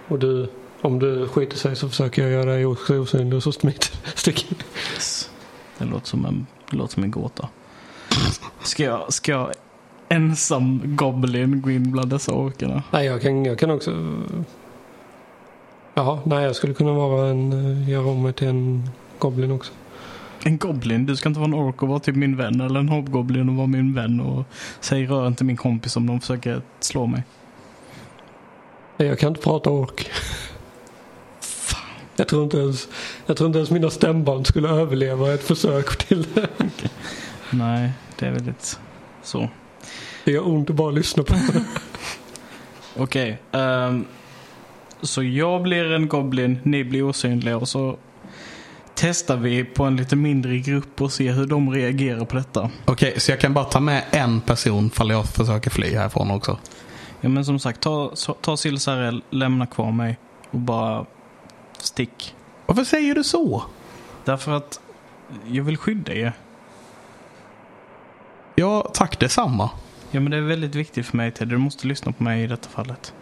[0.08, 0.50] Och du,
[0.82, 4.52] om du skiter sig så försöker jag göra dig också osynlig och så smiter stick.
[4.94, 5.30] Yes.
[5.78, 7.50] Det låter som en, det låter som en gåta.
[8.64, 9.52] Ska jag, ska jag
[10.10, 12.84] ensam goblin gå in bland dessa orkerna?
[12.92, 13.92] Nej, jag kan, jag kan också...
[15.96, 17.54] Jaha, nej jag skulle kunna vara en,
[17.84, 19.72] eh, göra om mig till en goblin också.
[20.44, 21.06] En goblin?
[21.06, 23.56] Du ska inte vara en ork och vara typ min vän eller en hobgoblin och
[23.56, 24.46] vara min vän och
[24.80, 27.24] säg rör inte min kompis om de försöker slå mig.
[28.98, 30.12] Jag kan inte prata ork.
[32.16, 32.88] Jag tror inte ens,
[33.26, 36.48] jag tror inte ens mina stämband skulle överleva ett försök till det.
[37.50, 38.80] Nej, det är väldigt
[39.24, 39.50] så.
[40.26, 41.64] Det gör ont att bara lyssna på det.
[43.02, 43.38] Okej.
[43.52, 44.06] ehm,
[45.04, 47.98] så jag blir en goblin, ni blir osynliga och så
[48.96, 52.70] testar vi på en lite mindre grupp och ser hur de reagerar på detta.
[52.86, 56.58] Okej, så jag kan bara ta med en person fall jag försöker fly härifrån också.
[57.22, 58.12] Ja men som sagt, ta,
[58.42, 60.18] ta Silsarell, lämna kvar mig
[60.52, 61.06] och bara
[61.78, 62.36] stick.
[62.66, 63.64] Varför säger du så?
[64.26, 64.80] Därför att
[65.48, 66.34] jag vill skydda er.
[68.56, 69.70] Ja, tack detsamma.
[70.12, 72.48] Ja men det är väldigt viktigt för mig Ted, du måste lyssna på mig i
[72.48, 73.14] detta fallet.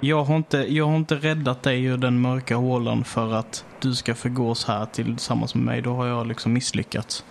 [0.00, 3.94] Jag har inte, jag har inte räddat dig ur den mörka hålan för att du
[3.94, 5.82] ska förgås här tillsammans med mig.
[5.82, 7.24] Då har jag liksom misslyckats.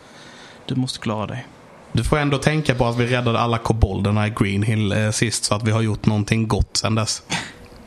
[0.66, 1.46] Du måste klara dig.
[1.92, 5.44] Du får ändå tänka på att vi räddade alla kobolderna i Green Hill eh, sist
[5.44, 7.24] så att vi har gjort någonting gott sedan dess.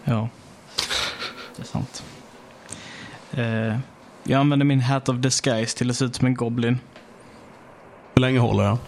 [0.04, 0.28] Ja,
[1.56, 2.02] det är sant.
[3.30, 3.78] Eh,
[4.24, 6.78] jag använder min Hat of Disguise till att se ut som en Goblin.
[8.14, 8.78] Hur länge håller den?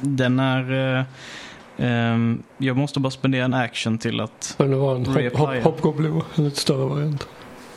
[0.00, 0.96] Den är...
[0.98, 1.04] Eh,
[1.78, 4.54] ehm, jag måste bara spendera en action till att...
[4.58, 7.28] Men det var en hop, hop, hopgoblin, en lite större variant.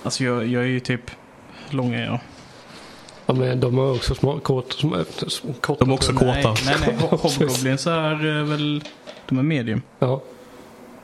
[0.03, 1.11] Alltså jag, jag är ju typ
[1.69, 2.19] långa är jag.
[3.25, 5.03] Ja, men de är också små, kort, små,
[5.61, 5.85] korta.
[5.85, 6.25] De är också korta.
[6.33, 6.95] Nej, nej, nej.
[7.09, 8.83] Hobgoblins är väl...
[9.29, 9.81] De är medium.
[9.99, 10.21] Ja.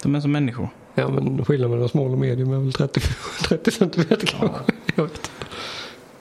[0.04, 0.70] De är som människor.
[0.96, 3.02] ja, men skillnaden mellan small och medium är väl 30,
[3.48, 4.60] 30 centimeter kanske.
[4.96, 5.30] Jag vet inte.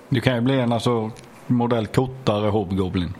[0.08, 1.10] Du kan ju bli en alltså
[1.46, 3.14] modell kortare hobgoblin.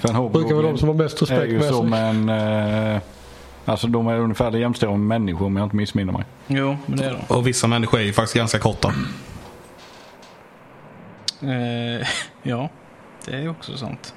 [0.00, 2.00] För en Det brukar vara de som har mest är respekt ju med som sig.
[2.00, 2.28] en...
[2.28, 3.00] Eh,
[3.64, 6.24] alltså de är ungefär jämställda med människor om jag inte missminner mig.
[6.46, 7.34] Jo, men det är de.
[7.34, 8.94] Och vissa människor är ju faktiskt ganska korta.
[11.42, 12.06] Eh,
[12.42, 12.68] ja,
[13.26, 14.14] det är också sant.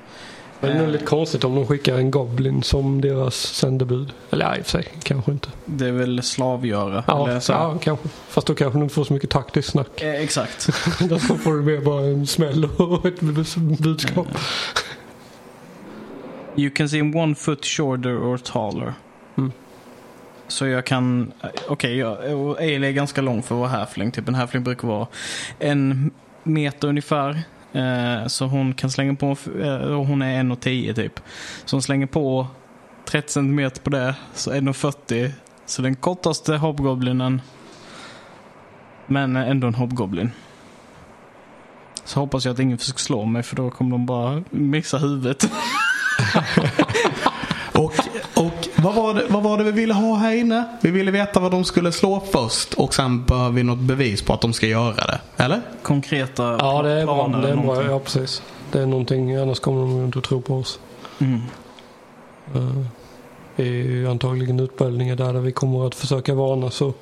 [0.60, 4.14] Men det är nog lite konstigt om de skickar en Goblin som deras sändebud.
[4.32, 5.50] Eller ja, i och för sig, kanske inte.
[5.66, 7.04] Det är väl slavgöra.
[7.08, 7.52] Ja, eller så.
[7.52, 8.10] ja kanske.
[8.28, 10.02] Fast då kanske de inte får så mycket taktiskt snack.
[10.02, 10.70] Eh, exakt.
[11.00, 13.22] Då får du mer bara en smäll och ett
[13.80, 14.28] budskap.
[16.56, 18.94] You can see one foot shorter or taller.
[19.38, 19.52] Mm.
[20.48, 21.34] Så jag kan,
[21.68, 24.12] okej, okay, och Ale är ganska lång för att vara halfling.
[24.12, 25.08] Typ en halfling brukar vara
[25.60, 26.12] en
[26.44, 27.42] meter ungefär.
[27.74, 31.20] Eh, så hon kan slänga på, eh, och hon är 1,10 typ.
[31.66, 32.48] Så hon slänger på
[33.06, 35.32] 30 centimeter på det, så 1,40.
[35.66, 37.42] Så den kortaste hobgoblinen.
[39.08, 40.32] Men ändå en hobgoblin.
[42.06, 45.52] Så hoppas jag att ingen försöker slå mig för då kommer de bara mixa huvudet.
[48.84, 50.64] Vad, var det, vad var det vi ville ha här inne?
[50.82, 54.34] Vi ville veta vad de skulle slå först och sen behöver vi något bevis på
[54.34, 55.20] att de ska göra det.
[55.38, 55.62] Eller?
[55.82, 57.16] Konkreta Ja, det är bra.
[57.16, 57.84] planer Det är bra.
[57.84, 58.42] Ja, precis.
[58.72, 60.80] Det är någonting, annars kommer de inte att tro på oss.
[61.20, 61.42] Mm.
[62.56, 62.86] Eh,
[63.56, 66.94] Det är ju antagligen utbildningar där, där vi kommer att försöka varna så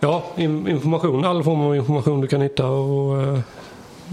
[0.00, 3.38] Ja, in- information, all form av information du kan hitta och eh,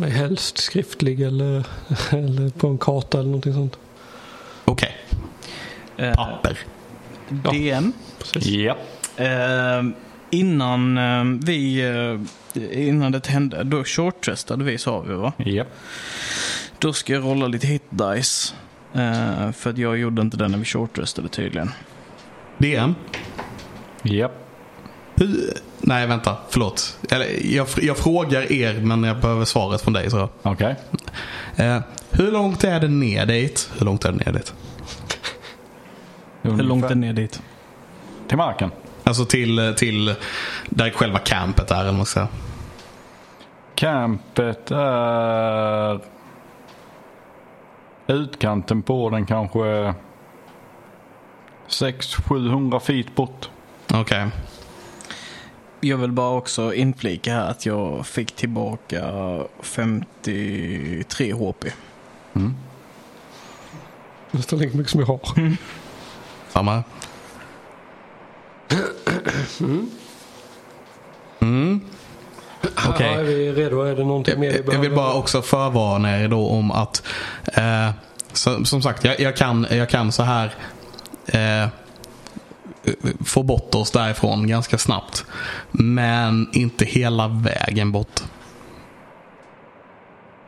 [0.10, 1.65] helst skriftlig eller,
[2.12, 3.77] eller på en karta eller någonting sånt.
[4.65, 4.95] Okej,
[5.97, 6.58] Eh, papper.
[7.30, 7.93] DN.
[8.19, 8.45] Precis.
[8.45, 8.77] Ja.
[9.15, 9.84] Eh,
[10.30, 11.82] innan eh, vi,
[12.54, 15.34] eh, innan det hände, då shorttestade vi sa vi va?
[15.38, 15.63] Ja.
[16.80, 18.54] Då ska jag rolla lite hit dice.
[18.93, 21.71] Eh, för att jag gjorde inte det när vi shorttestade tydligen.
[22.58, 22.95] DM?
[24.04, 24.32] Ja.
[25.82, 26.38] Nej, vänta.
[26.49, 26.97] Förlåt.
[27.10, 30.10] Eller, jag, jag frågar er, men jag behöver svaret från dig.
[30.10, 30.30] Så.
[30.41, 30.75] Okej.
[31.56, 31.80] Eh,
[32.12, 33.69] hur långt är det ner dit?
[33.77, 34.54] Hur långt är det ner dit?
[36.41, 37.41] Hur långt är ner dit?
[38.27, 38.71] Till marken.
[39.04, 40.15] Alltså till, till
[40.69, 42.27] där själva campet är, eller man säga.
[43.75, 45.99] Campet är
[48.08, 49.93] utkanten på den kanske
[51.67, 53.49] 600-700 feet bort.
[53.93, 54.27] Okej.
[55.80, 59.04] Jag vill bara också inflika här att jag fick tillbaka
[59.60, 61.65] 53 HP.
[62.34, 62.56] Mm.
[64.32, 65.21] Nästan lika mycket som jag har.
[66.53, 66.83] Samma.
[71.39, 71.81] Mm.
[72.87, 73.11] Okej.
[73.13, 73.81] Ja, är vi redo?
[73.81, 77.03] Är det någonting mer vi Jag, vill bara också förvarna er då om att
[77.53, 77.89] eh,
[78.33, 80.55] så, som sagt, jag, jag, kan, jag kan så här
[81.25, 81.67] eh,
[83.25, 85.25] få bort oss därifrån ganska snabbt.
[85.71, 88.21] Men inte hela vägen bort.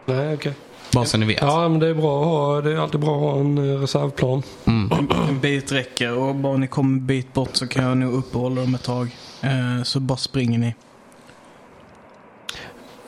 [0.06, 0.54] Nej, okej.
[0.94, 1.42] Bara så ni vet.
[1.42, 2.62] Ja, men det är bra att ha.
[2.62, 4.44] Det är alltid bra att ha en eh, reservplan.
[4.66, 4.90] Mm.
[5.30, 8.62] En bit räcker och bara ni kommer en bit bort så kan jag nog uppehålla
[8.62, 9.16] dem ett tag.
[9.42, 10.76] Eh, så bara springer ni.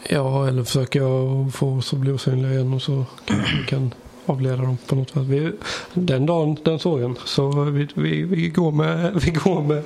[0.10, 3.94] Ja, eller försöker jag få oss att bli osynliga igen och så kanske vi kan
[4.26, 5.22] avleda dem på något sätt.
[5.22, 5.52] Vi,
[5.94, 7.16] den dagen, den sorgen.
[7.26, 9.84] Så vi, vi, vi går med, vi går med,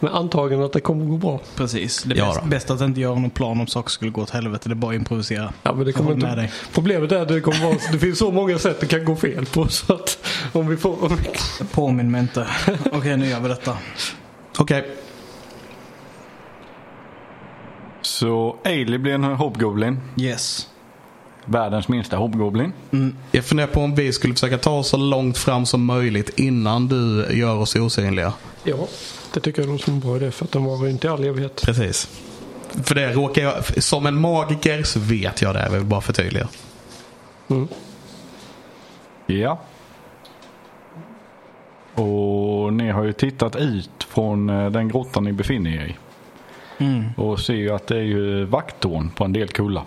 [0.00, 1.40] med antagande att det kommer gå bra.
[1.56, 2.02] Precis.
[2.02, 4.68] Det är Ja bäst, att inte göra någon plan om saker skulle gå åt helvete.
[4.68, 5.52] Det är bara att improvisera.
[5.62, 6.52] Ja, men det kommer inte, dig.
[6.72, 9.46] problemet är att det, kommer vara, det finns så många sätt det kan gå fel
[9.46, 9.68] på.
[9.68, 10.18] Så att
[10.52, 11.04] om vi får...
[11.04, 12.46] Om vi, Påminn mig inte.
[12.92, 13.76] Okej, nu gör vi detta.
[14.58, 14.96] Okej.
[18.02, 20.00] Så Ailey blir en hobgoblin.
[20.16, 20.68] Yes.
[21.44, 22.72] Världens minsta hobgoblin.
[23.32, 26.88] Jag funderar på om vi skulle försöka ta oss så långt fram som möjligt innan
[26.88, 28.32] du gör oss osynliga.
[28.64, 28.88] ja,
[29.34, 31.24] det tycker jag låter som en bra idé för att den var inte i all
[31.24, 31.62] evighet.
[31.64, 32.20] Precis.
[32.84, 35.62] För det råkar jag, som en magiker så vet jag det.
[35.62, 36.48] Jag vill bara förtydliga.
[37.48, 37.68] Mm.
[39.26, 39.58] Ja.
[41.94, 45.96] Och ni har ju tittat ut från eh, den grottan ni befinner er i.
[46.84, 49.84] Mm, Och ser ju att det är ju vakttorn på en del kullar.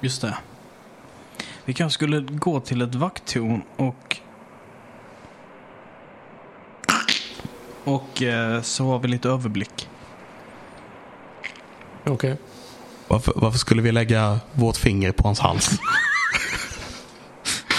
[0.00, 0.38] just det.
[1.64, 4.16] Vi kanske skulle gå till ett vakttorn och...
[7.88, 9.88] Och eh, så har vi lite överblick.
[12.06, 12.36] Okej.
[13.08, 15.70] Varför, varför skulle vi lägga vårt finger på hans hals?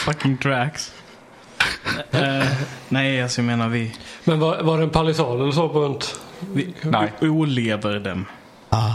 [0.06, 0.92] Fucking tracks.
[2.12, 2.46] Eh,
[2.90, 6.20] nej, alltså jag menar vi, Men var, var det en palissad eller så på runt?
[6.40, 7.14] vi, Nej.
[7.20, 8.26] vi olever dem.
[8.70, 8.94] Ah.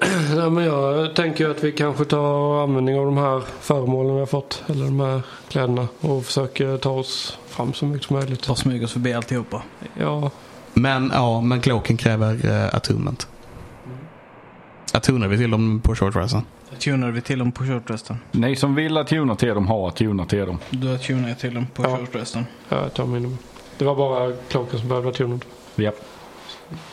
[0.36, 4.26] Nej, men jag tänker att vi kanske tar användning av de här föremålen vi har
[4.26, 4.62] fått.
[4.66, 5.88] Eller de här kläderna.
[6.00, 8.46] Och försöker ta oss fram så mycket som möjligt.
[8.48, 9.62] Bara smyga oss förbi alltihopa.
[10.00, 10.30] Ja,
[10.74, 13.28] Men ja, men cloaken kräver uh, attunement.
[14.92, 16.42] Attunar vi till dem på short resten?
[16.78, 18.16] Tunade vi till dem på shortresten?
[18.32, 20.58] Ni som vill att tuna till dem har att tuna till dem.
[20.70, 21.96] Då tunar jag till dem på Ja.
[21.96, 22.46] shortresten.
[22.68, 23.38] jag tar min.
[23.78, 25.44] Det var bara klocken som behövde vara tunad.
[25.74, 25.92] Ja.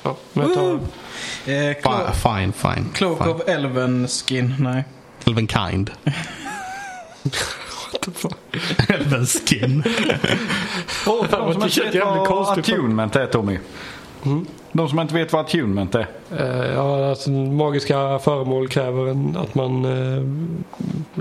[0.03, 0.73] Ja, men jag tar...
[1.45, 2.85] Eh, Clo- Fine, fine.
[2.93, 3.29] Cloak fine.
[3.29, 4.83] of Elven skin, nej.
[5.25, 5.91] Elven kind.
[8.89, 9.83] Elven skin.
[11.07, 13.59] Och för de som inte vet vad attunement är Tommy.
[14.25, 14.45] Mm.
[14.71, 16.07] De som inte vet vad attunement är.
[16.39, 20.23] Eh, ja, alltså, magiska föremål kräver en, att man eh,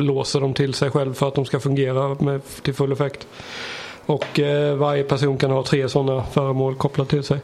[0.03, 3.27] låser dem till sig själv för att de ska fungera med, till full effekt.
[4.07, 7.38] Och eh, varje person kan ha tre sådana föremål kopplat till sig.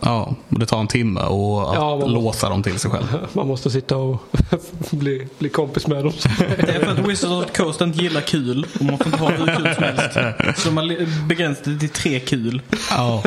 [0.00, 2.90] Ja, och det tar en timme och att Ja, man måste- låsa dem till sig
[2.90, 3.04] själv.
[3.32, 4.22] Man måste sitta och
[4.90, 6.12] bli, bli kompis med dem.
[6.58, 8.66] Det är för att Wizards of the Coast inte gillar kul.
[8.80, 10.62] Och man får inte ha hur kul som helst.
[10.62, 12.62] Så li- begränsat det till tre kul.
[12.90, 13.22] Ja.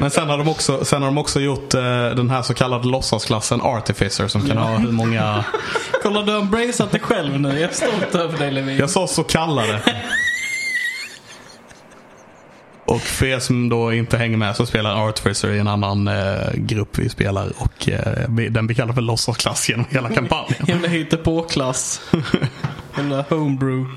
[0.00, 1.80] Men sen har de också, sen har de också gjort eh,
[2.16, 5.44] den här så kallade låtsasklassen Artificer som kan ha hur många...
[6.02, 7.48] Kolla, du har embraceat dig själv nu.
[7.60, 8.76] Jag är stolt över dig Levin.
[8.76, 9.80] Jag sa så kallade.
[12.88, 16.38] Och för er som då inte hänger med så spelar Artificer i en annan eh,
[16.54, 20.66] grupp vi spelar och eh, vi- den vi kallar för låtsasklass genom hela kampanjen.
[20.66, 22.00] Himla hittepåklass.
[22.96, 23.90] Himla homebrew.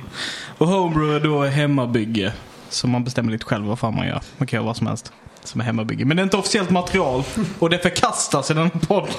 [0.57, 2.33] Och homebrew är då hemmabygge.
[2.69, 4.21] Så man bestämmer lite själv vad fan man gör.
[4.37, 5.11] Man kan göra vad som helst.
[5.43, 6.05] Som är hemmabygge.
[6.05, 7.23] Men det är inte officiellt material.
[7.59, 9.13] Och det förkastas i den här podden.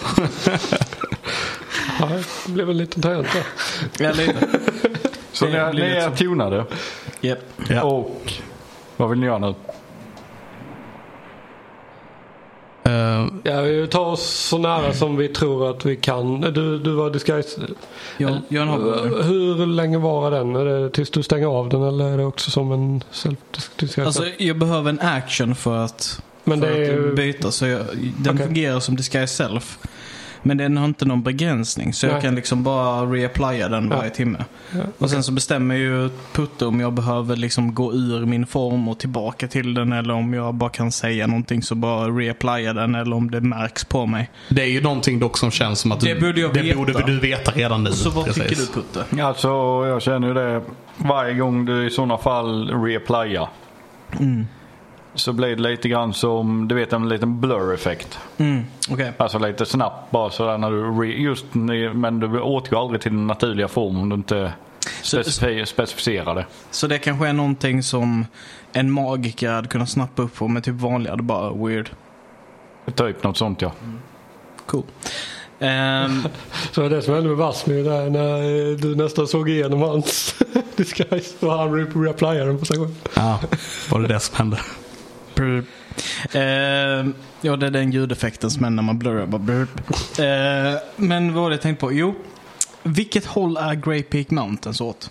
[2.01, 2.09] Ja,
[2.47, 3.45] det blev en liten tangent där.
[4.05, 4.49] Ja, lite.
[5.33, 6.17] Så Det ni, blir ni lite är så.
[6.17, 6.65] tunade.
[7.23, 7.39] Yep.
[7.69, 7.83] Ja.
[7.83, 8.33] Och
[9.03, 9.55] vad vill ni göra nu?
[12.85, 16.41] Eh, Ja, vi tar oss så nära som vi tror att vi kan.
[16.41, 17.61] Du, du var disguise.
[18.19, 20.57] Jag, jag har en Hur länge varar den?
[20.57, 23.39] Är det tills du stänger av den eller är det också som en self
[23.77, 24.07] disguise?
[24.07, 27.51] Alltså, jag behöver en action för att, Men för det är att byta.
[27.51, 27.81] Så jag,
[28.19, 28.47] den Okej.
[28.47, 29.79] fungerar som disguise self.
[30.43, 31.93] Men den har inte någon begränsning.
[31.93, 32.23] Så jag Nej.
[32.23, 33.97] kan liksom bara reapplya den Ja.
[33.97, 34.45] varje timme.
[34.71, 38.89] Ja, Och sen så bestämmer ju Putte om jag behöver liksom gå ur min form
[38.89, 39.93] och tillbaka till den.
[39.93, 42.95] Eller om jag bara kan säga någonting så bara reapplya den.
[42.95, 44.31] Eller om det märks på mig.
[44.49, 46.77] det är ju någonting dock som känns som att du, Det borde jag det veta.
[46.79, 47.93] borde du veta redan nu.
[47.93, 48.43] Så vad precis.
[48.43, 49.23] tycker du Putte?
[49.23, 49.49] Alltså
[49.87, 50.63] jag känner ju det
[50.97, 53.49] varje gång du i sådana fall reapplyar.
[54.21, 54.47] Mm.
[55.15, 58.19] Så blir det lite grann som, du vet en liten blur-effekt.
[58.39, 58.65] Mm.
[58.91, 59.13] Okej.
[59.17, 61.45] Alltså lite snabbt bara sådär när du, re, just
[61.95, 64.53] men du återgår aldrig till din naturliga form om du inte
[65.03, 66.47] specifi- specificerar det.
[66.71, 68.27] Så det kanske är någonting som
[68.73, 70.49] en magiker hade kunnat snappa upp på.
[70.49, 71.91] Men typ vanliga hade bara weird.
[72.95, 73.73] Typ något sånt ja.
[74.67, 74.85] Cool.
[75.59, 76.23] Ehm,
[76.73, 80.35] Så det är det som hände med Vasmi där när du nästan såg igenom hans
[80.77, 81.47] disguise.
[81.47, 82.95] Och han re- reapplyade den på sig själv.
[83.17, 83.39] Ja,
[83.91, 84.59] var det det som hände?
[85.35, 85.65] Burp.
[86.33, 89.27] Ehm, ja, det är den ljudeffekten som händer när man blurrar.
[89.27, 89.67] Bara.
[90.27, 91.93] Ehm, men vad var det jag tänkte på?
[91.93, 92.15] Jo,
[92.83, 95.11] vilket håll är Grey Peak Mountains åt?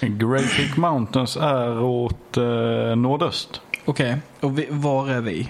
[0.00, 3.60] Great Peak Mountains är åt eh, nordöst.
[3.84, 5.48] Okej, och vi, var är vi?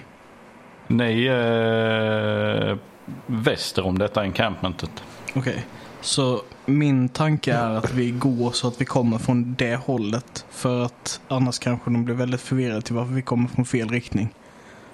[0.87, 2.77] Är eh,
[3.25, 5.03] väster om detta encampmentet.
[5.35, 5.65] Okej,
[6.07, 10.45] så min tanke är att vi går så att vi kommer från det hållet.
[10.49, 14.33] För att annars kanske de blir väldigt förvirrade till varför vi kommer från fel riktning.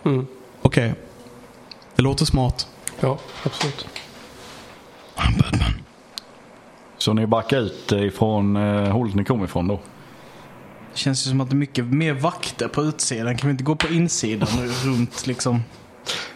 [0.05, 0.27] Mm.
[0.61, 0.93] Okej.
[1.95, 2.67] Det låter smart.
[2.99, 3.87] Ja, absolut.
[5.15, 5.73] Batman.
[6.97, 9.79] Så ni backar ut ifrån eh, hållet ni kom ifrån då.
[10.93, 13.37] Det känns ju som att det är mycket mer vakter på utsidan.
[13.37, 15.61] Kan vi inte gå på insidan och runt liksom?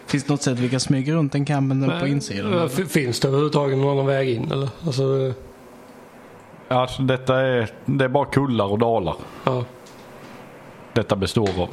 [0.08, 2.52] Finns det något sätt vi kan smyga runt en campen på insidan?
[2.58, 4.68] Eh, f- Finns det överhuvudtaget någon annan väg in eller?
[4.86, 5.32] Alltså, eh,
[6.78, 9.14] Alltså detta är, det är bara kullar och dalar.
[9.44, 9.64] ja.
[10.92, 11.68] Detta består av.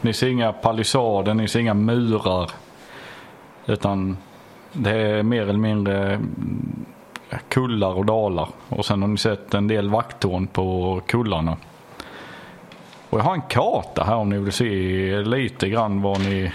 [0.00, 2.50] Ni ser inga palissader, ni ser inga murar.
[3.66, 4.16] Utan
[4.72, 6.84] det är mer eller mindre mm,
[7.48, 8.48] kullar och dalar.
[8.68, 11.56] Och sen har ni sett en del vakttorn på kullarna.
[13.10, 14.66] Och jag har en karta här om ni vill se
[15.22, 16.52] lite grann vad ni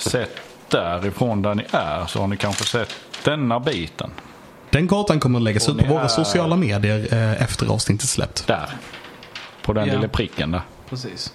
[0.00, 0.30] sett
[0.68, 2.06] därifrån där ni är.
[2.06, 2.94] Så har ni kanske sett
[3.24, 4.10] denna biten.
[4.70, 8.46] Den kartan kommer att läggas ut på våra är- sociala medier eh, efter avsnittet släppt.
[8.46, 8.70] Där.
[9.62, 9.94] På den Ja.
[9.94, 10.62] lilla pricken där.
[10.88, 11.34] Precis.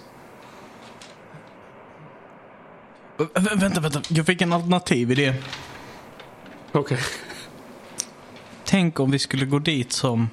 [3.16, 4.02] Vä- vä- vänta, vänta.
[4.08, 5.34] Jag fick en alternativ idé.
[6.72, 6.98] Okej.
[8.64, 10.28] Tänk om vi skulle gå dit som...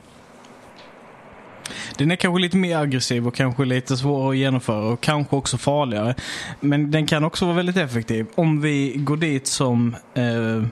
[1.97, 5.57] Den är kanske lite mer aggressiv och kanske lite svårare att genomföra och kanske också
[5.57, 6.15] farligare.
[6.59, 8.25] Men den kan också vara väldigt effektiv.
[8.35, 10.63] Om vi går dit som, eh,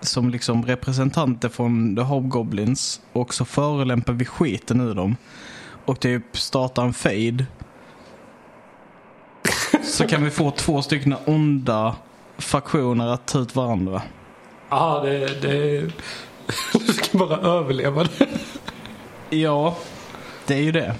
[0.00, 5.16] som liksom representanter från The Hobgoblins och så förolämpar vi skiten ur dem
[5.84, 7.46] och typ startar en fade.
[9.84, 11.96] så kan vi få två stycken onda
[12.38, 14.02] faktioner att ta ut varandra.
[14.70, 15.90] Ja, det, det...
[16.86, 18.28] Du ska bara överleva det.
[19.36, 19.76] Ja,
[20.50, 20.94] det är ju det.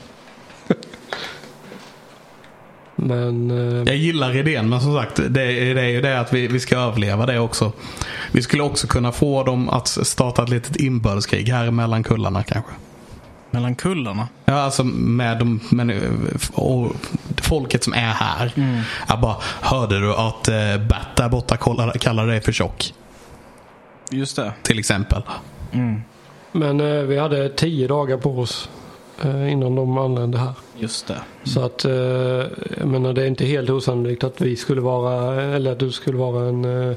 [2.97, 3.51] Men...
[3.51, 6.49] eh, Jag gillar idén men som sagt det, är- det är ju det att vi,
[6.49, 7.73] vi ska överleva det också.
[8.33, 12.71] Vi skulle också kunna få dem att starta ett litet inbördeskrig här mellan kullarna kanske.
[13.51, 14.29] Mellan kullarna.
[14.45, 15.93] Ja, alltså med de men,
[16.53, 16.93] och
[17.43, 18.53] folket som är här.
[19.09, 20.55] Jag bara, hörde du att eh,
[20.89, 22.95] Bat där borta kollar, kallar dig för tjock?
[24.11, 24.53] Just det.
[24.63, 25.23] Till exempel.
[26.53, 28.69] Men eh, vi hade tio dagar på oss
[29.25, 30.53] innan de anlände här.
[30.79, 31.21] Just det.
[31.45, 31.93] Så att, eh,
[32.79, 36.19] jag menar det är inte helt osannolikt att vi skulle vara, eller att du skulle
[36.19, 36.97] vara en, eh,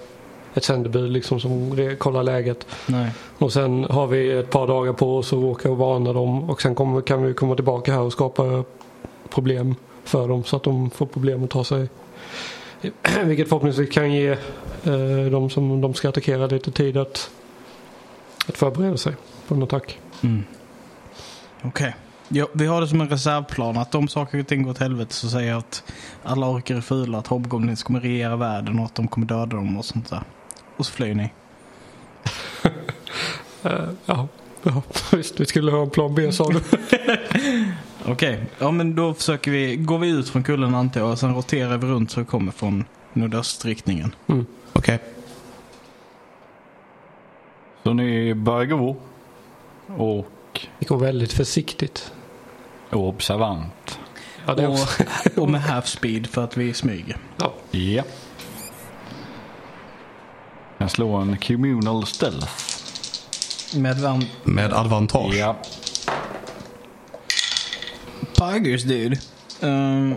[0.53, 2.67] ett sändebud liksom som kollar läget.
[2.87, 3.11] Nej.
[3.37, 6.61] Och sen har vi ett par dagar på oss att åka och varna dem och
[6.61, 8.63] sen kommer, kan vi komma tillbaka här och skapa
[9.29, 11.89] problem för dem så att de får problem att ta sig.
[13.23, 14.29] Vilket förhoppningsvis kan ge
[14.83, 17.29] eh, de som de ska attackera lite tid att,
[18.47, 19.15] att förbereda sig
[19.47, 19.99] på en attack.
[20.21, 20.43] Mm.
[21.61, 21.95] Okej.
[22.27, 25.13] Ja, vi har det som en reservplan att om saker och ting går åt helvete
[25.13, 25.83] så säger jag att
[26.23, 29.77] alla orkar är fula, att Hobgoblins kommer regera världen och att de kommer döda dem
[29.77, 30.23] och sånt där.
[30.77, 31.31] Och så flyr ni.
[33.65, 34.27] Eh, ja,
[34.63, 36.61] ja, visst vi skulle ha en plan B sa du.
[38.05, 41.35] Okej, ja men då försöker vi, går vi ut från kullen antar jag och sen
[41.35, 44.15] roterar vi runt så vi kommer från nordöstriktningen.
[44.73, 44.99] Okej.
[47.83, 48.95] Så ni börjar gå.
[49.87, 50.27] Och
[50.79, 52.11] Det går väldigt försiktigt.
[52.91, 53.99] observant.
[54.45, 54.67] Ja, det.
[54.67, 54.77] Och,
[55.37, 57.17] och med half speed för att vi smyger.
[57.37, 57.53] Ja.
[57.71, 58.03] Ja.
[60.77, 62.47] Jag slår en communal stealth.
[63.75, 64.21] Med vem?
[64.43, 65.35] Med advantage.
[65.35, 65.55] Ja.
[68.33, 69.17] Tigers dude.
[69.61, 70.15] Um,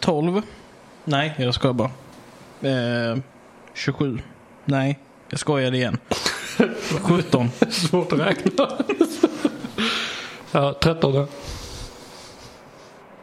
[0.00, 0.42] 12.
[1.04, 1.90] Nej, jag skojar bara.
[2.62, 3.18] Eh,
[3.74, 4.18] 27.
[4.64, 4.98] Nej,
[5.28, 5.98] jag skojade igen.
[7.02, 7.50] 17.
[7.70, 8.68] Svårt att räkna.
[10.52, 11.26] ja, 13 då.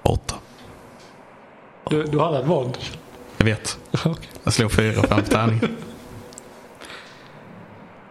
[0.03, 0.35] Åtta.
[1.89, 2.77] Du, du hade ett våld.
[3.37, 3.79] Jag vet.
[4.43, 5.77] Jag slog fyra fem tärningen.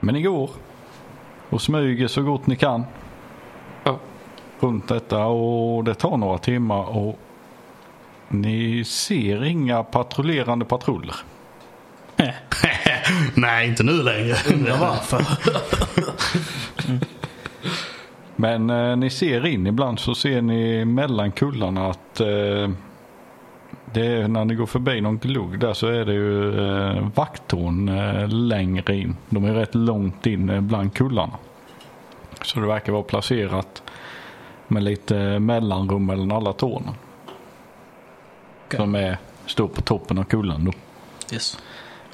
[0.00, 0.50] Men ni går.
[1.50, 2.84] Och smyger så gott ni kan.
[3.84, 3.98] Ja.
[4.60, 7.18] Runt detta och det tar några timmar och
[8.28, 11.16] ni ser inga patrullerande patruller.
[13.35, 14.37] Nej, inte nu längre.
[14.55, 15.26] Undrar varför.
[18.37, 22.68] Men eh, ni ser in ibland så ser ni mellan kullarna att eh,
[23.93, 27.89] det är, när ni går förbi någon glugg där så är det ju eh, vakttorn
[27.89, 29.16] eh, längre in.
[29.28, 31.39] De är rätt långt in eh, bland kullarna.
[32.43, 33.82] Så det verkar vara placerat
[34.68, 36.95] med lite mellanrum mellan alla tornen.
[38.66, 38.78] Okej.
[38.78, 40.72] Som är, står på toppen av kullen då.
[41.32, 41.59] Yes.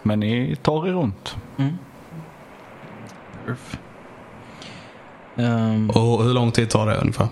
[0.02, 1.36] Men ni tar er runt.
[3.46, 3.78] Perf.
[5.36, 7.28] Ehm, Och hur lång tid tar det ungefär?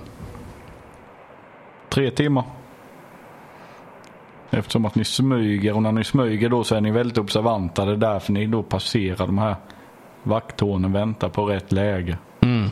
[1.89, 2.45] Tre timmar.
[4.51, 7.85] Eftersom att ni smyger och när ni smyger då så är ni väldigt observanta.
[7.85, 9.57] Det är därför ni då passerar de här
[10.23, 12.19] vakttornen väntar på rätt läge.
[12.41, 12.71] Mm.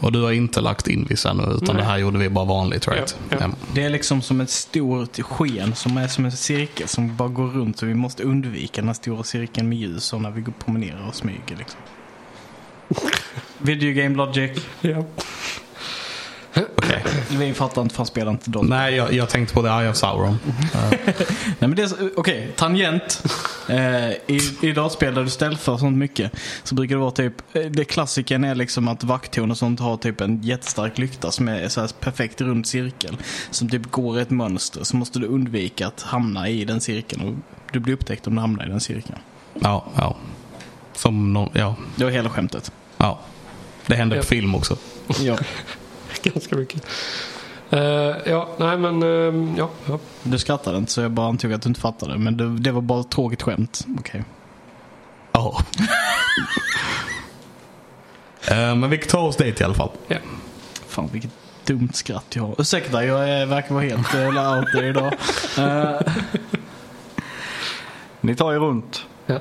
[0.00, 1.84] Och du har inte lagt in vissa ännu utan Nej.
[1.84, 3.16] det här gjorde vi bara vanligt right?
[3.30, 3.50] Ja, ja.
[3.74, 7.46] det är liksom som ett stort sken som är som en cirkel som bara går
[7.46, 10.52] runt så vi måste undvika den här stora cirkeln med ljus och när vi går
[10.64, 11.80] promenerar och smyger liksom.
[13.58, 14.66] Video game logic.
[14.80, 15.04] Ja.
[16.76, 17.02] Okej.
[17.30, 18.70] Vi fattar inte för han spelar inte Dolby.
[18.70, 20.38] Nej, jag, jag tänkte på The Eye of Sauron.
[20.74, 23.22] Nej men det är så- okej, tangent.
[23.68, 25.30] Eh, I i dataspel där du
[25.72, 26.32] och sånt mycket
[26.64, 29.96] så brukar det vara typ, eh, det klassiken är liksom att vakttorn och sånt har
[29.96, 33.16] typ en jättestark lykta som är så här perfekt rund cirkel.
[33.50, 34.84] Som typ går i ett mönster.
[34.84, 37.34] Så måste du undvika att hamna i den cirkeln och
[37.72, 39.18] du blir upptäckt om du hamnar i den cirkeln.
[39.60, 40.16] Ja, ja.
[40.94, 42.72] Som no, ja, Det var hela skämtet.
[42.96, 43.18] ja.
[43.86, 44.22] Det hände Ja.
[44.22, 44.76] på film också.
[45.20, 45.38] Ja.
[46.34, 46.86] Ganska mycket.
[47.70, 47.80] Eh,
[48.26, 49.70] ja, nej men ehm, ja.
[49.88, 49.98] ja.
[50.22, 52.18] Du skrattade inte så jag bara antog att du inte fattade.
[52.18, 53.86] Men det, det var bara ett tråkigt skämt.
[53.98, 54.24] Okej.
[55.32, 55.62] Ja.
[58.50, 59.90] Eh, Men vi tar oss dit i alla fall.
[60.08, 60.16] ja.
[60.88, 61.30] Fan vilket
[61.64, 62.54] dumt skratt jag har.
[62.58, 65.12] Ursäkta, jag är, verkar vara helt uh, out there idag.
[65.58, 66.00] Eh,
[68.20, 69.06] Ni tar er runt.
[69.26, 69.38] ja.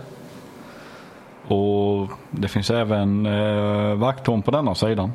[1.55, 5.11] Och det finns även eh, vakttorn på denna sidan.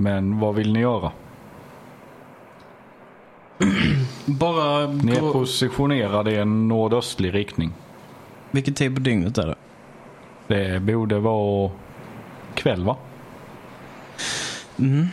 [0.00, 1.12] Men vad vill ni göra?
[4.26, 5.32] Bara Ni är gå...
[5.32, 7.72] positionerade i en nordöstlig riktning.
[8.50, 9.56] Vilken tid på dygnet är det?
[10.46, 11.70] Det borde vara
[12.54, 12.96] kväll va?
[14.78, 15.06] Mm.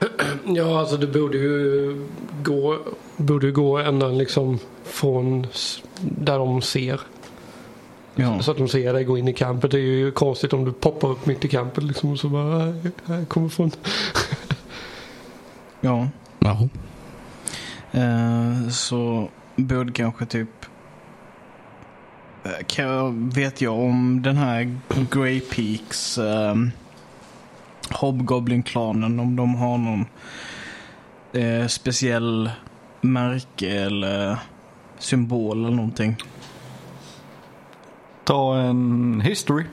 [0.44, 2.06] Ja, alltså det borde ju
[2.42, 2.78] gå,
[3.16, 5.46] borde gå ända liksom från
[6.00, 7.00] där de ser.
[8.14, 8.42] Ja.
[8.42, 9.70] Så att de ser dig gå in i campet.
[9.70, 12.58] Det är ju konstigt om du poppar upp mitt i campet liksom och så bara,
[12.58, 13.70] "Här- här kommer från.
[15.80, 16.08] ja.
[16.38, 16.68] Ja.
[17.92, 20.48] Eh, så borde kanske typ...
[22.44, 24.76] eh, Kan jag, vet jag om den här
[25.10, 26.54] Grey Peaks eh,
[27.90, 30.04] Hobgoblin-klanen, om de har någon
[31.32, 32.50] eh, speciell
[33.00, 34.36] märke eller
[34.98, 36.16] symbol eller någonting?
[38.24, 39.64] Ta en history.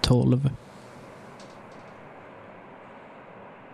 [0.00, 0.50] Tolv.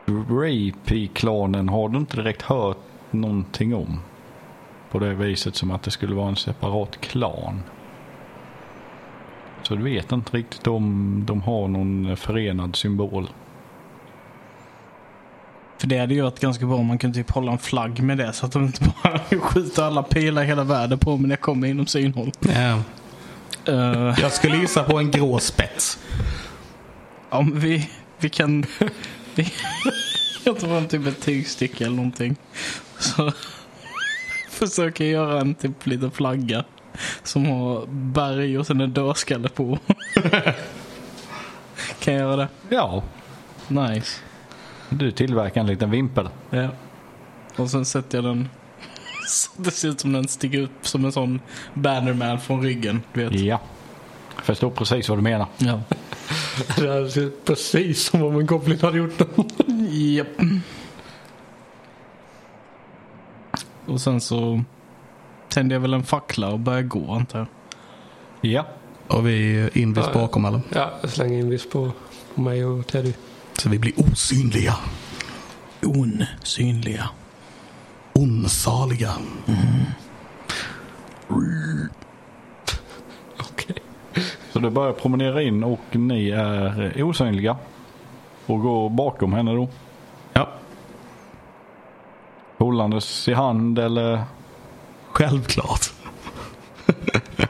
[0.07, 2.79] Rapey-klanen har du inte direkt hört
[3.11, 3.99] någonting om.
[4.91, 7.63] På det viset som att det skulle vara en separat klan.
[9.63, 13.29] Så du vet inte riktigt om de har någon förenad symbol.
[15.79, 18.19] För det hade ju varit ganska bra om man kunde typ hålla en flagg med
[18.19, 21.33] det så att de inte bara skjuter alla pilar i hela världen på mig när
[21.33, 22.33] jag kommer inom synhåll.
[22.41, 22.83] Ja.
[23.73, 25.99] Eh, Jag skulle gissa på en grå spets.
[27.31, 28.65] Ja, men vi, vi kan...
[29.35, 29.53] Vi,
[30.45, 32.37] jag tar fram typ ett tygstycke eller någonting.
[32.99, 33.33] Så
[34.51, 36.65] försöker jag göra en typ liten flagga.
[37.23, 39.79] Som har berg och sen en dödskalle på.
[42.01, 42.49] kan jag göra det?
[42.69, 43.03] Ja,
[43.69, 44.21] Nice.
[44.89, 46.29] Du tillverkar en liten vimpel.
[46.51, 46.69] Ja.
[47.57, 48.49] Och sen sätter jag den...
[49.27, 51.41] Så det ser ut som den sticker upp som en sån
[51.75, 53.03] bannerman från ryggen.
[53.13, 53.41] Du vet.
[53.41, 53.61] Ja.
[54.43, 55.47] Förstår precis vad du menar.
[55.59, 55.81] Ja.
[56.77, 59.47] Det här ser precis som om en goblin hade gjort den.
[59.91, 60.27] Japp.
[63.87, 64.63] Och sen så
[65.49, 67.49] tänder jag väl en fackla och börjar gå antar jag.
[68.41, 68.67] Ja.
[69.07, 70.61] Och vi är invis bakom alla.
[70.75, 71.93] Ja, jag slänger in viss på
[72.39, 73.13] på mig och Teddy.
[73.59, 74.75] Så vi blir osynliga.
[75.83, 77.09] Osynliga.
[78.13, 79.13] Onsaliga.
[83.41, 83.77] Okej.
[84.53, 87.57] Så du börjar promenera in och ni är osynliga.
[88.47, 89.69] Och går bakom henne då.
[90.33, 90.49] Ja,
[92.59, 94.23] Hållandes i hand eller?
[95.13, 95.93] självklart.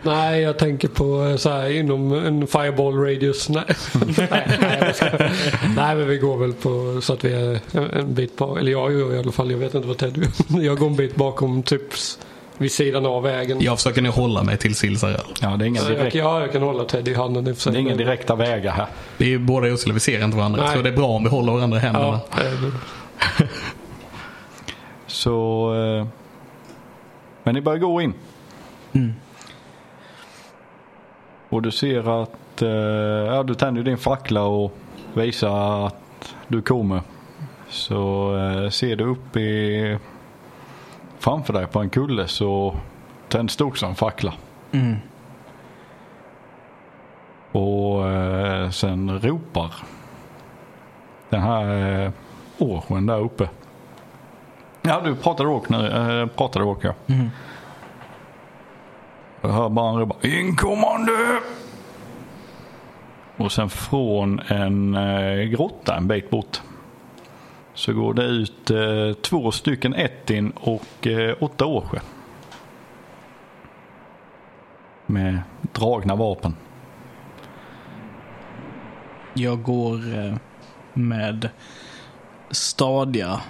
[0.03, 3.49] Nej, jag tänker på eh, så här inom en fireball radius.
[3.49, 3.65] Nej,
[4.31, 4.95] nej,
[5.77, 8.59] nej, men vi går väl på så att vi är en- bit bak.
[8.59, 9.51] Eller jag gör i alla fall.
[9.51, 10.61] Jag vet inte vad Teddy gör.
[10.63, 11.83] Jag går en bit bakom typ
[12.59, 13.59] vid sidan av vägen.
[13.61, 15.21] Jag försöker nu hålla mig till Silsarell.
[15.41, 17.77] Ja, det är inga, direkt, ja, jag kan hålla Teddy i handen i det är
[17.77, 18.87] inga direkta vägar här.
[19.17, 20.63] Vi är ju båda osynliga, vi ser inte varandra.
[20.65, 20.77] Nej.
[20.77, 22.21] Så det är bra om vi håller varandra i händerna.
[22.31, 23.47] Ja,
[25.07, 25.75] Så...
[25.75, 26.07] eh,
[27.43, 28.15] Men ni börjar gå in.
[28.93, 29.15] Mm.
[31.49, 32.63] Och du ser att...
[32.63, 32.69] eh,
[33.35, 34.73] Ja, du tänder din fackla och
[35.15, 37.01] visar att du kommer.
[37.69, 39.99] Så eh, ser du upp i...
[41.19, 42.75] Framför dig på en kulle så
[43.29, 44.33] tänds det också en fackla.
[44.73, 44.97] Mm.
[47.53, 49.75] Och eh, sen ropar
[51.29, 52.11] den här eh,
[52.59, 53.49] orchen där uppe.
[54.83, 55.87] Ja, du pratade åk nu.
[55.87, 56.93] Eh, pratade åk ja.
[57.07, 57.31] Mm.
[59.41, 61.41] Jag hör bara en ropa inkommande.
[63.37, 66.61] Och sen från en eh, grotta en bit bort.
[67.75, 71.99] Så går det ut eh, två stycken Ettin och eh, åtta Årsjö.
[75.07, 76.57] Med dragna vapen.
[79.35, 80.35] Jag går eh,
[80.93, 81.49] med
[82.51, 83.41] stadiga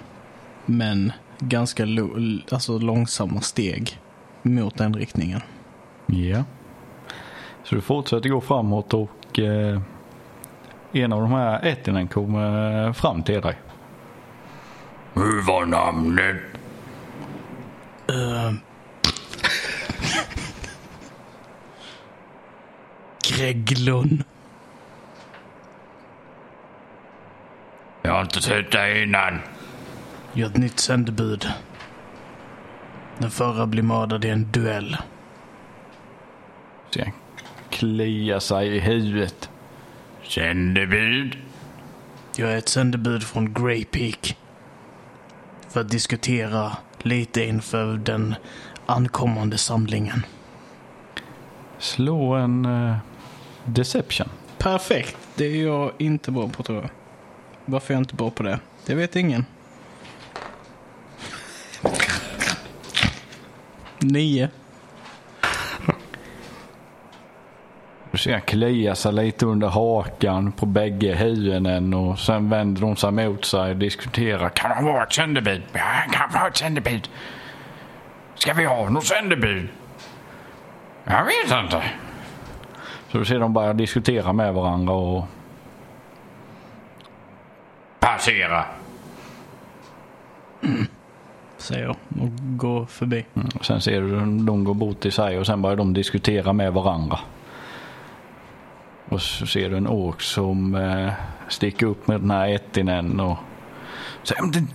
[0.65, 1.85] men ganska
[2.51, 3.99] alltså långsamma steg
[4.41, 5.41] mot den riktningen.
[6.11, 6.43] Ja.
[7.63, 9.81] Så du fortsätter gå framåt och eh,
[10.91, 13.57] en av de här ettinen kommer eh, fram till dig.
[15.13, 16.35] Hur var namnet?
[18.11, 18.53] Uh.
[23.37, 24.23] Greglund.
[28.01, 29.39] Jag har inte sett dig innan.
[30.33, 31.47] Jag är ett nytt sändebud.
[33.17, 34.97] Den förra blir mördad i en duell.
[36.91, 37.11] Sen
[37.69, 39.49] kliar sig i huvudet.
[40.23, 41.37] Sändebud.
[42.35, 44.37] Jag är ett sändebud från Grey Peak.
[45.69, 48.35] För att diskutera lite inför den
[48.85, 50.25] ankommande samlingen.
[51.79, 52.97] Slå en eh,
[53.65, 54.29] deception.
[54.57, 55.17] Perfekt.
[55.35, 56.89] Det är jag inte bra på tror jag.
[57.65, 58.59] Varför är jag inte bra på det?
[58.85, 59.45] Det vet ingen.
[63.99, 64.49] Nio.
[68.11, 73.45] Han klia sig lite under hakan på bägge huvuden och sen vänder de sig mot
[73.45, 74.49] sig och diskuterar.
[74.49, 75.61] Kan han vara ett sändebud?
[75.73, 77.09] Ja, han kan vara ett sändebud.
[78.35, 79.69] Ska vi ha något sändebud?
[81.03, 81.83] Jag vet inte.
[83.11, 85.25] Så ser de börjar diskutera med varandra och...
[87.99, 88.65] Passera.
[91.57, 93.25] Säger jag och går förbi.
[93.35, 93.49] Mm.
[93.61, 97.19] Sen ser du de går bort till sig och sen börjar de diskutera med varandra.
[99.09, 101.13] Och så ser du en ork som eh,
[101.47, 103.37] sticker upp med den här ettinen och
[104.23, 104.67] säger "Men den,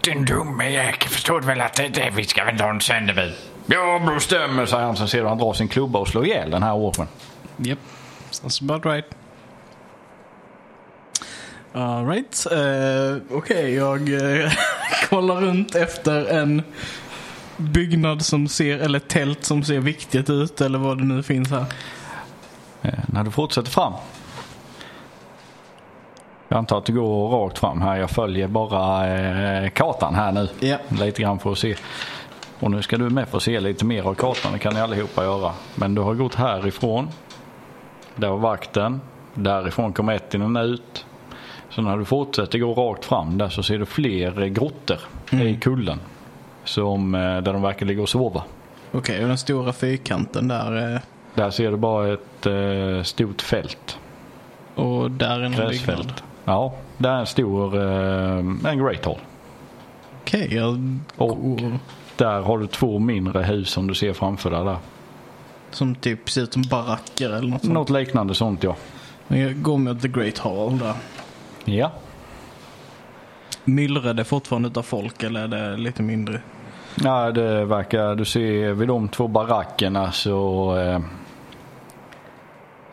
[0.00, 2.80] den dumme jäkel förstår du väl att det, det, vi ska väl inte ha en
[2.80, 3.32] sändebud?
[3.66, 4.96] Ja, bestämmer säger han.
[4.96, 7.06] Sen ser du han drar sin klubba och slår ihjäl den här orken.
[7.64, 7.78] Yep.
[8.30, 9.04] Sounds about right.
[11.72, 12.46] Alright.
[12.52, 14.50] Uh, eh, Okej, jag uh,
[15.08, 16.62] kollar runt efter en
[17.56, 21.64] byggnad som ser, eller tält som ser viktigt ut eller vad det nu finns här.
[22.86, 23.92] Eh, när du fortsätter fram.
[26.48, 27.96] Jag antar att du går rakt fram här.
[27.96, 30.48] Jag följer bara eh, kartan här nu.
[30.60, 30.76] Ja.
[30.88, 31.76] Lite grann för att se.
[32.60, 34.52] Och nu ska du med få se lite mer av kartan.
[34.52, 35.52] Det kan ni allihopa göra.
[35.74, 37.08] Men du har gått härifrån.
[38.16, 39.00] Där var vakten.
[39.34, 41.06] Därifrån kom Ettinen ut.
[41.70, 44.98] Så när du fortsätter gå rakt fram där så ser du fler eh, grottor
[45.30, 46.00] i kullen.
[46.64, 48.42] Som, eh, där de verkar ligga och sova.
[48.92, 51.00] Okej, och den stora fyrkanten där.
[51.36, 53.98] Där ser du bara ett eh, stort fält.
[54.74, 56.12] Och där är någon byggnad.
[56.44, 59.18] Ja, där är en stor eh, en Great Hall.
[60.20, 61.60] Okej, jag Och
[62.16, 64.76] där har du två mindre hus som du ser framför dig där.
[65.70, 67.74] Som typ ser ut som baracker eller något sånt.
[67.74, 68.76] Något liknande sånt ja.
[69.28, 70.94] Men jag går mot The Great Hall där.
[71.64, 71.92] Ja.
[73.64, 76.40] Myllrar det fortfarande utav folk eller är det lite mindre?
[77.04, 81.00] Ja, det verkar, du ser vid de två barackerna så eh,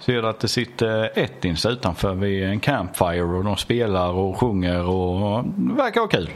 [0.06, 4.86] ser du att det sitter Ettins utanför vid en campfire och de spelar och sjunger
[4.89, 6.30] och det verkar ha kul.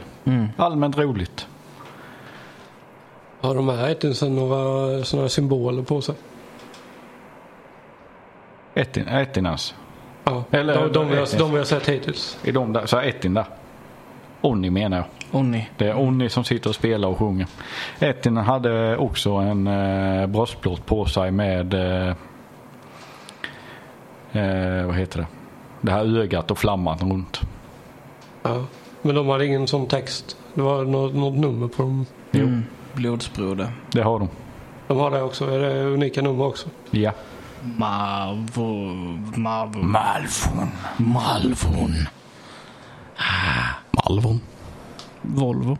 [0.56, 1.46] Allmänt roligt.
[3.40, 6.14] Har de här ättinsen några sådana symboler på sig?
[8.74, 9.74] Ettin, Ettinas.
[10.24, 12.38] Ja, Eller- de, de, vi har, de vi har sett hittills.
[12.44, 12.86] Är de där?
[12.86, 13.44] Så Ettin där.
[14.40, 15.06] Onni menar jag.
[15.40, 15.68] Onni.
[15.76, 17.46] Det är Onni som sitter och spelar och sjunger.
[17.98, 22.14] Ettinen hade också en eh, bröstplåt på sig med eh,
[24.32, 25.26] eh, vad heter det?
[25.80, 27.40] Det här ögat och flamman runt.
[28.42, 28.64] Ja.
[29.02, 30.36] Men de hade ingen sån text.
[30.54, 32.06] Det var något, något nummer på dem.
[32.30, 32.64] Jo, Mm.
[32.94, 33.72] Blodsbroder.
[33.92, 34.28] det har de.
[34.88, 35.50] De har det också.
[35.50, 36.68] Är det unika nummer också?
[36.90, 37.12] Ja.
[37.76, 38.64] Marvo...
[39.36, 39.78] Marvo...
[39.82, 40.68] Malfon.
[40.96, 41.94] Malvon.
[43.90, 44.40] Malvon.
[45.22, 45.78] Volvo.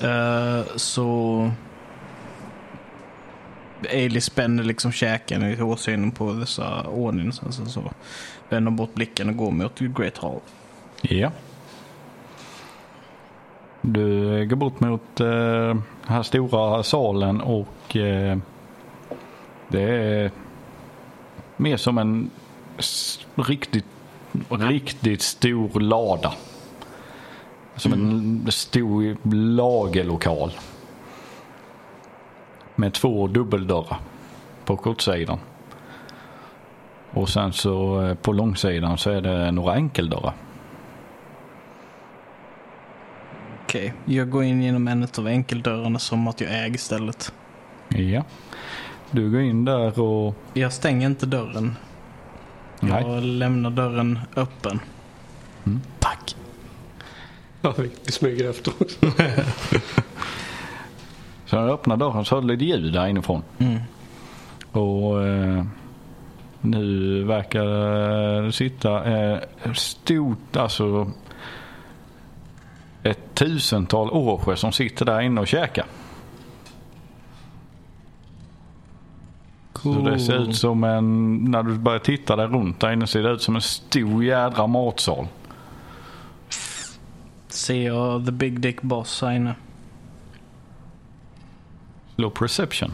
[0.00, 1.50] Eh, så...
[3.90, 7.32] Ailey spänner liksom käken i åsynen på dessa ordningen.
[7.32, 7.92] Sen så, så
[8.48, 10.40] vänder bort blicken och går mot Great Hall.
[11.02, 11.30] Ja.
[13.80, 18.38] Du går bort mot eh, den här stora salen och eh,
[19.68, 20.30] det är
[21.56, 22.30] mer som en
[23.34, 23.84] riktigt,
[24.48, 26.32] riktigt stor lada.
[27.76, 30.52] Som en stor lagerlokal.
[32.76, 33.98] Med två dubbeldörrar
[34.64, 35.38] på kortsidan.
[37.10, 40.34] Och sen så eh, på långsidan så är det några enkeldörrar.
[43.64, 47.32] Okej, jag går in genom en av enkeldörrarna som att jag äger stället.
[47.88, 48.24] Ja.
[49.10, 50.34] Du går in där och...
[50.54, 51.76] Jag stänger inte dörren.
[52.80, 53.04] Nej.
[53.06, 54.80] Jag lämnar dörren öppen.
[55.98, 56.36] Tack.
[57.60, 58.96] Ja, vi, smyger efter också.
[61.56, 63.42] Så när du öppnar dörren så hör du lite ljud där inifrån.
[63.58, 63.78] Mm.
[64.72, 65.64] Och eh,
[66.60, 67.64] nu verkar
[68.42, 69.38] det sitta eh,
[69.74, 71.10] stort, alltså
[73.02, 75.84] ett tusental årsjö som sitter där inne och käkar.
[79.82, 83.22] Så det ser ut som en, när du börjar titta där runt där inne ser
[83.22, 85.26] det ut som en stor jädra matsal.
[87.48, 89.54] Ser jag The Big Dick Boss här inne?
[92.16, 92.90] Low perception.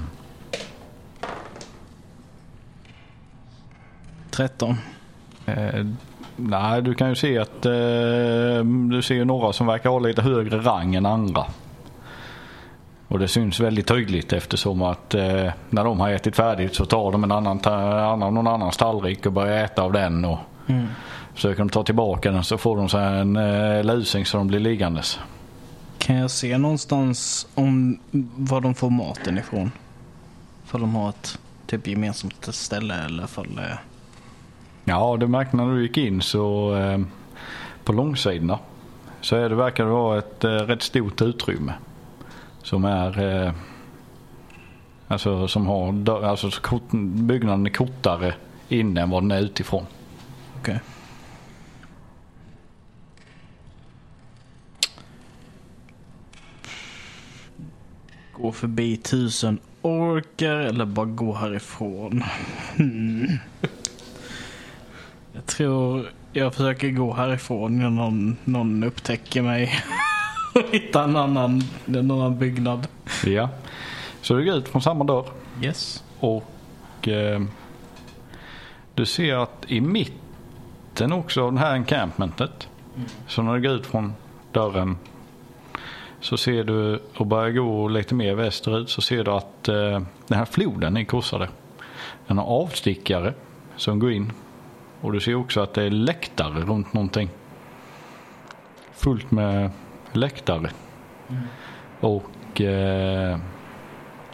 [4.30, 4.76] 13.
[5.46, 5.86] Eh,
[6.36, 10.22] nej, du kan ju se att eh, du ser ju några som verkar ha lite
[10.22, 11.44] högre rang än andra.
[13.08, 17.12] Och det syns väldigt tydligt eftersom att eh, när de har ätit färdigt så tar
[17.12, 20.24] de en annan, annan, någon annans tallrik och börjar äta av den.
[20.24, 20.86] Och Mm.
[21.34, 24.46] Försöker de ta tillbaka den så får de så här en eh, lusing så de
[24.46, 25.20] blir liggandes.
[26.02, 27.98] Kan jag se någonstans om
[28.36, 29.72] var de får maten ifrån?
[30.64, 33.78] För de har ett typ gemensamt ställe eller för eh,
[34.84, 37.00] Ja, det märkte när du gick in så eh,
[37.84, 38.58] på långsidorna
[39.20, 41.72] så är det, verkar det vara ett eh, rätt stort utrymme.
[42.62, 43.52] Som är eh,
[45.08, 46.50] alltså som har alltså
[47.02, 48.34] byggnaden är kortare
[48.68, 49.86] inne än vad den är utifrån.
[50.60, 50.80] Okej.
[58.42, 62.24] Gå förbi tusen orkar eller bara gå härifrån.
[62.76, 63.26] Hmm.
[65.32, 69.72] Jag tror jag försöker gå härifrån innan någon, någon upptäcker mig.
[70.54, 72.86] Och hitta en annan, en annan byggnad.
[73.26, 73.48] Ja.
[74.22, 75.26] Så du går ut från samma dörr
[75.62, 76.04] Yes.
[76.20, 77.42] och eh,
[78.94, 82.68] du ser att i mitten också av det här encampmentet.
[83.28, 84.12] Så när du går ut från
[84.52, 84.96] dörren
[86.22, 90.38] så ser du och börjar gå lite mer västerut så ser du att eh, den
[90.38, 91.48] här floden ni korsade.
[92.26, 93.34] Den har avstickare
[93.76, 94.32] som går in.
[95.00, 97.28] Och du ser också att det är läktare runt någonting.
[98.92, 99.70] Fullt med
[100.12, 100.70] läktare.
[102.00, 103.38] Och eh,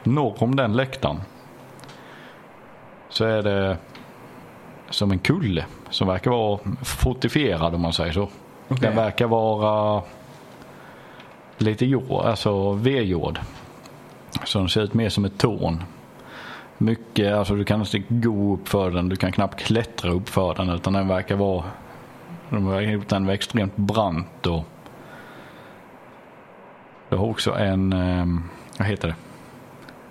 [0.03, 1.21] norr om den läktaren
[3.09, 3.77] så är det
[4.91, 8.29] som en kulle som verkar vara fortifierad om man säger så.
[8.69, 10.03] Den verkar vara
[11.59, 13.39] lite jord, alltså vedjord.
[14.45, 15.83] Så den ser ut mer som ett torn.
[16.79, 20.55] Mycket, alltså du kan inte gå upp för den, du kan knappt klättra upp för
[20.55, 21.65] den utan den verkar vara
[22.49, 24.65] den var extremt brant och
[27.09, 28.27] du har också en, eh,
[28.79, 29.15] vad heter det,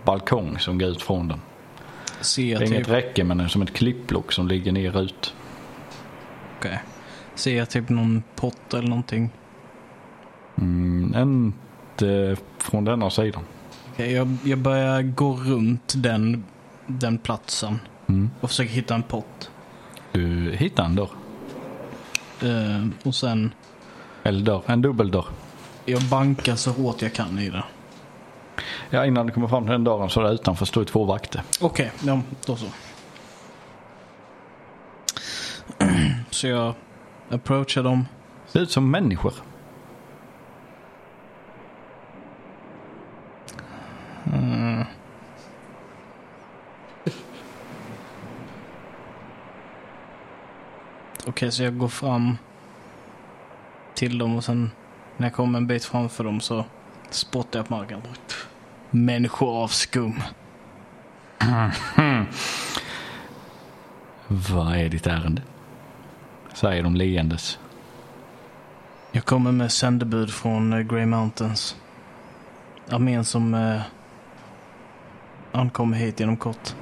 [0.04, 1.42] balkong som går ut från den.
[2.22, 5.34] Ser är inget typ, räcke men det är som ett klippblock som ligger ner ut.
[6.58, 6.80] okej.
[7.36, 9.30] Ser jag typ någon pott eller någonting?
[10.58, 13.44] Mm, inte från denna sidan.
[13.94, 16.44] Okej, jag, jag börjar gå runt den,
[16.88, 17.80] den platsen
[18.10, 18.30] Mm.
[18.42, 19.52] och försöker hitta en pott.
[20.12, 21.10] Du hittar en dörr.
[22.42, 23.52] Eh, och sen,
[24.24, 25.26] Eller dörr, en dubbeldörr.
[25.86, 27.64] jag bankar så hårt jag kan i det.
[28.90, 31.42] Ja, innan du kommer fram till den dörren så där utanför står två vakter.
[31.62, 32.66] Okej, ja, då så.
[36.30, 36.74] så jag
[37.30, 38.06] approachar dem.
[38.48, 39.34] Ser ut som människor.
[44.34, 44.84] Mm.
[51.28, 52.38] Okej, så jag går fram
[53.94, 54.72] till dem och sen
[55.18, 56.66] när jag kommer en bit framför dem så
[57.10, 58.02] spottar jag på marken.
[58.90, 60.24] Människor av skum.
[64.28, 65.42] Vad är ditt ärende?
[66.54, 67.60] Säger de leendes.
[69.12, 71.76] Jag kommer med sändebud från eh, Grey Mountains.
[72.90, 73.54] Armén som
[75.54, 76.76] eh, ankommer hit inom kort.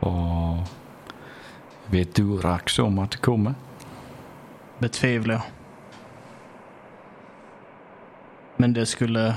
[0.00, 0.56] Och
[1.86, 3.54] vet du Rax om att det kommer?
[4.78, 5.42] Betvivlar jag.
[8.56, 9.34] Men det skulle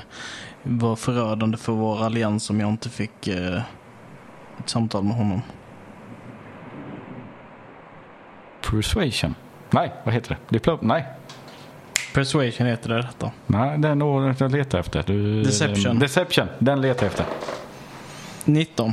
[0.64, 3.62] vara förödande för vår allians om jag inte fick eh,
[4.60, 5.41] ett samtal med honom.
[8.62, 9.36] Persuasion?
[9.70, 10.54] Nej, vad heter det?
[10.54, 10.80] Diplom?
[10.82, 11.06] Nej.
[12.14, 13.32] Persuasion heter det detta.
[13.47, 15.03] Nej, den ordet jag letar efter.
[15.07, 15.99] Du, Deception.
[15.99, 17.26] Deception, den letar jag efter.
[18.45, 18.91] 19.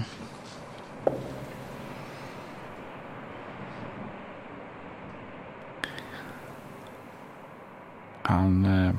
[8.22, 8.94] Han eh,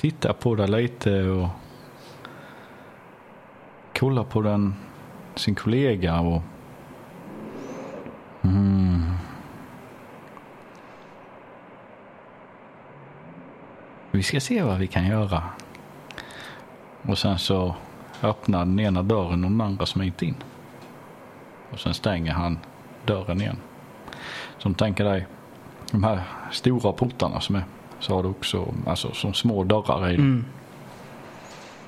[0.00, 1.48] tittar på det lite och
[3.98, 4.74] kollar på den,
[5.34, 6.42] sin kollega och
[8.42, 8.95] mm.
[14.16, 15.42] Vi ska se vad vi kan göra.
[17.02, 17.74] Och sen så
[18.22, 20.34] öppnar den ena dörren och den andra smiter in.
[21.70, 22.58] Och sen stänger han
[23.04, 23.56] dörren igen.
[24.58, 25.26] Som tänker dig,
[25.90, 26.20] de här
[26.52, 27.64] stora portarna som är,
[28.00, 30.14] så har du också alltså, som små dörrar i.
[30.14, 30.44] Mm.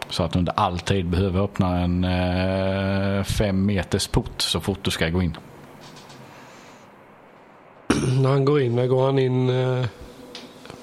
[0.09, 4.91] Så att du inte alltid behöver öppna en eh, fem meters port så fort du
[4.91, 5.37] ska gå in.
[8.23, 9.87] När han går in, när går han in eh,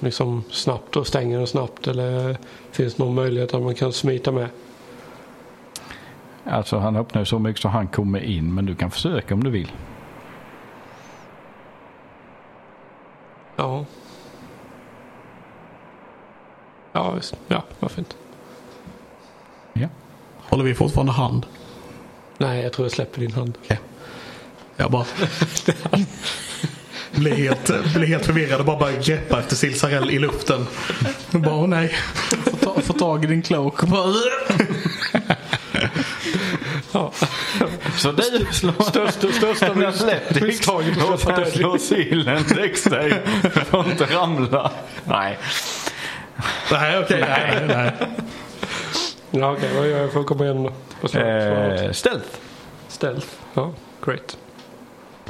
[0.00, 1.86] liksom snabbt och stänger den snabbt?
[1.86, 2.36] Eller
[2.70, 4.48] finns det någon möjlighet att man kan smita med?
[6.44, 9.44] Alltså han öppnar ju så mycket så han kommer in men du kan försöka om
[9.44, 9.72] du vill.
[13.56, 13.84] Ja.
[16.92, 17.34] Ja, visst.
[17.48, 18.16] Ja, varför inte?
[19.72, 19.88] Ja.
[20.38, 21.46] Håller vi fortfarande hand?
[22.38, 23.58] Nej, jag tror jag släpper din hand.
[23.64, 23.80] Okej.
[24.76, 25.04] Jag bara...
[27.10, 30.66] blir, helt, blir helt förvirrad och bara börjar greppa efter Silsarell i luften.
[31.30, 31.96] Jag bara, åh nej.
[32.44, 34.14] Få, ta, få tag i din cloak och bara...
[36.92, 37.12] Ja.
[37.96, 38.82] Så du slår...
[38.82, 43.14] Största, största Jag misstaget och sen slår silen däcksteg.
[43.70, 44.70] Får inte ramla.
[45.04, 45.38] Nej.
[46.72, 47.20] Nej, okej.
[47.20, 47.92] Nej, nej, nej.
[49.30, 49.70] Ja, okej.
[49.76, 50.72] Vad gör jag för att komma igenom då?
[51.12, 51.84] Jag?
[51.84, 52.26] Eh, stealth.
[52.88, 53.26] Stealth.
[53.54, 53.72] Ja,
[54.04, 54.36] great.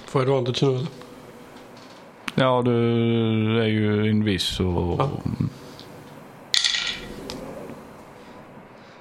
[0.06, 0.86] Får jag advantage nu eller?
[2.38, 5.00] Ja, du är ju invis och...
[5.00, 5.10] Ja.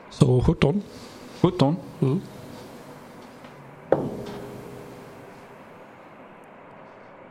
[0.09, 0.81] Så 17.
[1.41, 1.75] 17.
[2.01, 2.21] Mm.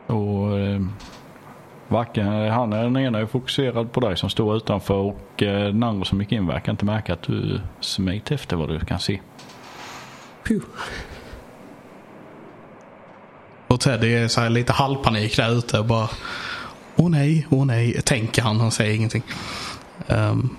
[0.07, 0.81] Och eh,
[1.87, 5.83] varken han eller den ena är fokuserad på dig som står utanför och eh, den
[5.83, 9.21] andra som gick in verkar inte märka att du smit efter vad du kan se.
[10.43, 10.65] Phew.
[13.67, 16.09] Och Teddy är så här lite halvpanik där ute och bara
[16.95, 18.59] Åh nej, åh nej, tänker han.
[18.59, 19.23] Han säger ingenting.
[20.07, 20.49] Ehm,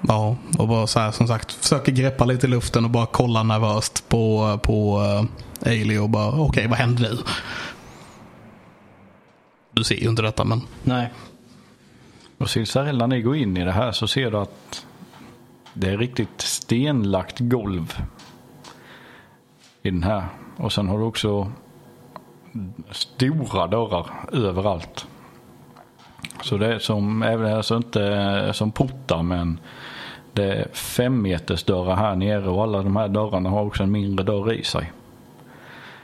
[0.00, 3.42] ja, och bara så här som sagt försöker greppa lite i luften och bara kolla
[3.42, 7.18] nervöst på, på uh, Ailey och bara okej, vad händer nu?
[9.72, 11.12] Du ser ju inte detta men Nej.
[12.38, 14.86] Och Silsarell, när ni går in i det här så ser du att
[15.74, 18.02] det är riktigt stenlagt golv
[19.82, 20.26] i den här.
[20.56, 21.52] Och sen har du också
[22.90, 25.06] stora dörrar överallt.
[26.42, 29.60] Så det är som, även alltså inte som portar men
[30.32, 33.90] det är fem meters dörrar här nere och alla de här dörrarna har också en
[33.90, 34.92] mindre dörr i sig.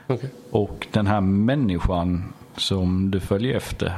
[0.06, 0.30] Okej.
[0.50, 3.92] Och den här människan som du följer efter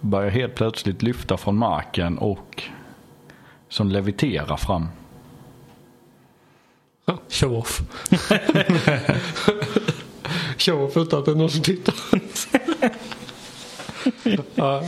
[0.00, 2.62] börjar helt plötsligt lyfta från marken och
[3.68, 4.88] som leviterar fram.
[7.28, 7.82] Show off.
[10.68, 11.94] off utan att det är någon som tittar.
[14.54, 14.82] ja.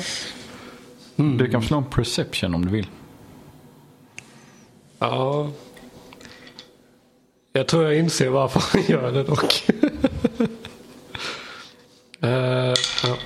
[1.16, 2.86] Du kan slå en perception om du vill.
[4.98, 5.50] ja.
[7.52, 9.66] Jag tror jag inser varför han gör det dock.
[12.20, 13.16] Eh, ja.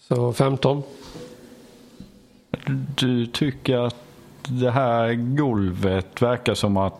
[0.00, 0.82] Så 15.
[2.96, 3.96] Du tycker att
[4.42, 6.94] det här golvet verkar som att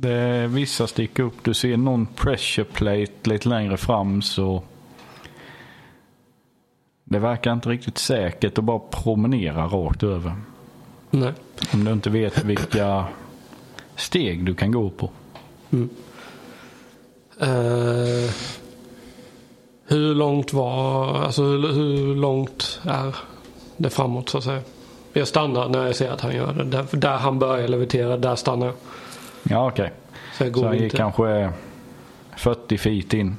[0.00, 1.44] det vissa sticker upp.
[1.44, 4.62] Du ser någon pressure plate lite längre fram så
[7.04, 10.32] det verkar inte riktigt säkert att bara promenera rakt över.
[11.10, 11.32] Nej.
[11.72, 13.04] Om du inte vet vilka
[13.96, 15.10] steg du kan gå på.
[17.40, 18.30] Eh,
[19.86, 23.16] hur långt var, alltså hur, hur långt är
[23.76, 24.62] det framåt så att säga?
[25.12, 26.64] Jag stannar när jag ser att han gör det.
[26.64, 28.74] Där, där han börjar levitera, där stannar jag.
[29.42, 29.92] Ja okej.
[30.38, 30.96] Så jag Så går han gick inte.
[30.96, 31.52] kanske
[32.36, 33.36] 40 feet in.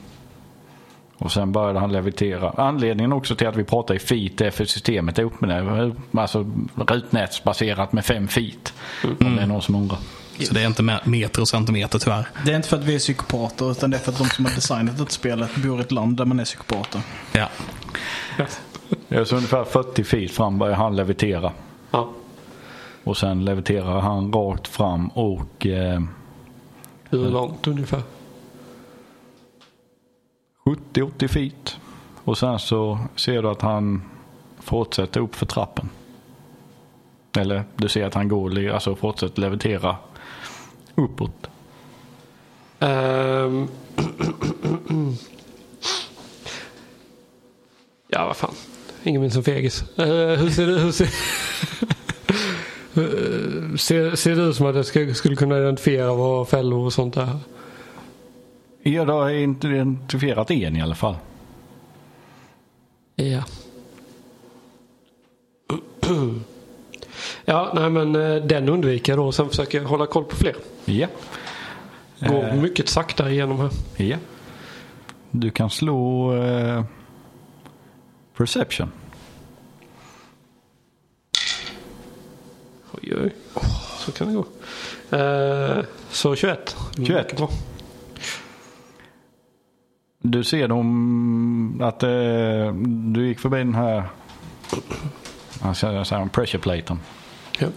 [1.18, 2.54] Och sen började han levitera.
[2.58, 5.96] Anledningen också till att vi pratar i feet är för systemet är upp med det.
[6.22, 8.74] Alltså rutnätsbaserat med 5 feet.
[9.20, 9.98] Om det är någon som undrar.
[10.40, 12.28] så det är inte me- meter och centimeter tyvärr.
[12.46, 14.46] Det är inte för att vi är psykopater utan det är för att de som
[14.46, 17.02] har designat det spelet bor i ett land där man är psykopater.
[17.32, 17.48] Ja.
[19.08, 21.52] Ja, så ungefär 40 feet fram börjar han levitera.
[21.92, 22.10] Ja.
[23.04, 26.02] Och sen leviterar han rakt fram och eh,
[27.10, 28.02] Hur långt ungefär?
[30.66, 31.78] 70-80 feet.
[32.24, 34.02] Och sen så ser du att han
[34.60, 35.90] fortsätter upp för trappen.
[37.38, 39.96] Eller du ser att han går, alltså fortsätter levitera
[40.96, 41.50] uppåt.
[42.80, 43.68] Ehm.
[48.08, 48.54] ja, vad fan.
[49.04, 49.84] Ingen minns en fegis.
[50.00, 50.06] Eh,
[50.40, 51.10] hur ser det hur ser,
[53.78, 57.18] ser, ser det ut som att jag ska, skulle kunna identifiera vad fällor och sånt
[57.18, 57.38] är?
[58.84, 61.16] Ja, du har inte identifierat en i alla fall.
[63.16, 63.44] Ja.
[67.46, 69.32] Ja, nej men eh, den undviker jag då.
[69.32, 70.56] Sen försöker jag hålla koll på fler.
[70.86, 71.08] Ja.
[72.20, 72.56] Går Eh.
[72.56, 73.70] mycket sakta igenom här.
[74.06, 74.18] Ja.
[75.32, 76.84] Du kan slå eh,
[78.38, 78.92] perception.
[82.92, 83.36] Oj, oj.
[83.98, 84.46] Så kan det gå.
[85.18, 86.76] Eh, så 21.
[86.98, 87.24] 21.
[87.24, 87.50] Mycket bra.
[90.20, 92.74] Du ser dem att eh,
[93.14, 94.04] du gick förbi den här
[95.64, 97.00] jag säger så här, pressure platen.
[97.60, 97.68] Ja.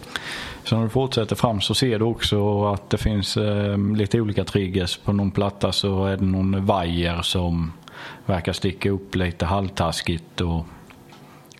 [0.64, 4.44] Så när du fortsätter fram så ser du också att det finns eh, lite olika
[4.44, 4.96] triggers.
[4.96, 7.72] På någon platta så är det någon vajer som
[8.26, 10.40] verkar sticka upp lite halvtaskigt.
[10.40, 10.66] Och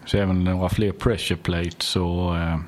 [0.07, 2.59] så även några fler pressure plates och, eh,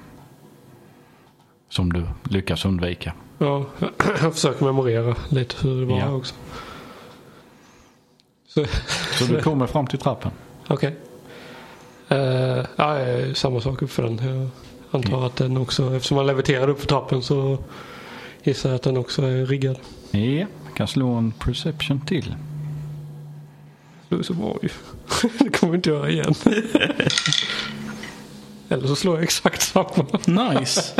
[1.68, 3.12] som du lyckas undvika.
[3.38, 3.64] Ja,
[4.22, 6.12] jag försöker memorera lite hur det var Ja.
[6.12, 6.34] också.
[8.48, 8.64] Så,
[9.18, 10.30] Så du kommer fram till trappen.
[10.68, 10.96] Okej.
[12.08, 14.20] Eh, ja, eh, samma sak upp för den.
[14.24, 14.48] Jag
[14.90, 17.58] antar att den också, eftersom man leviterar upp för trappen så
[18.42, 19.78] gissar jag att den också är riggad.
[20.10, 20.46] Ja,
[20.76, 22.34] kan slå en perception till.
[24.10, 24.68] Är så bra ju.
[25.38, 26.34] Det kommer vi inte göra igen.
[28.68, 30.06] Eller så slår jag exakt samma.
[30.58, 30.92] Nice.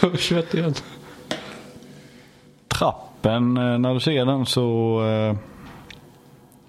[0.00, 0.74] Så 21 igen.
[2.68, 5.36] Trappen, eh, när du ser den så eh,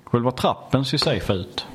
[0.03, 1.65] själva trappen ser safe ut.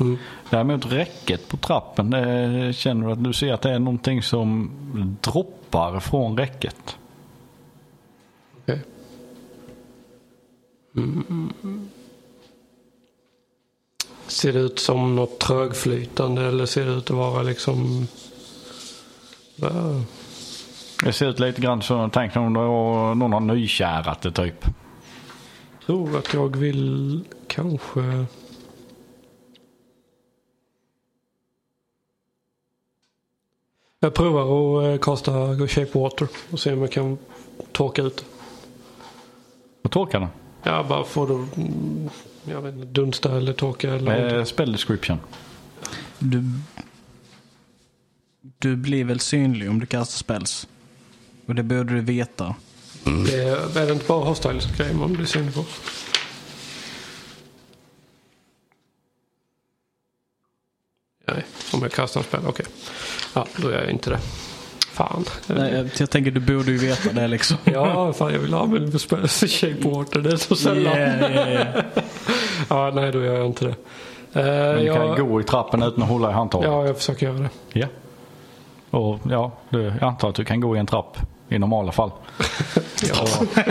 [0.00, 0.18] Mm.
[0.50, 4.70] Däremot räcket på trappen, det känner du att du ser att det är någonting som
[5.20, 6.96] droppar från räcket.
[8.60, 8.80] Okej.
[10.96, 11.88] Mm.
[14.26, 18.06] Ser det ut som något trögflytande eller ser det ut att vara liksom...
[21.02, 24.64] Det ser ut lite grann som, tänk om någon har nykärat det typ.
[25.86, 28.26] tror att jag vill kanske...
[34.00, 35.32] Jag provar att eh, kasta
[35.68, 37.18] Shape Water och se om jag kan
[37.72, 38.24] torka ut det.
[39.82, 40.28] Och torkar den.
[40.62, 42.10] Ja, bara få det mm,
[42.44, 44.38] jag vet inte, dunsta eller torka eller.
[44.38, 45.18] Eh, spell description.
[46.18, 46.42] Du,
[48.40, 50.68] du blir väl synlig om du kastar spells.
[51.46, 52.54] Och det borde du veta.
[53.04, 55.64] Det är, är det inte bara hostiles grejer man blir synlig på?
[61.26, 62.66] Nej, om jag kastar en spel, okej.
[63.34, 64.18] Ja, då gör jag inte det.
[64.92, 65.24] Fan.
[65.46, 67.56] Nej, jag, jag tänker du borde ju veta det liksom.
[67.64, 70.20] Ja, fan jag vill använda spel shape water.
[70.20, 70.92] Det är så sällan.
[70.96, 71.84] Yeah, yeah, yeah.
[72.68, 73.70] Ja, nej då gör jag inte det.
[74.40, 76.70] Eh, Men du jag, kan gå i trappen utan att hålla i handtaget.
[76.70, 77.50] Ja, jag försöker göra det.
[77.72, 77.86] Ja.
[78.90, 81.18] Och ja, du, jag antar att du kan gå i en trapp
[81.54, 82.10] i normala fall.
[83.08, 83.24] Ja.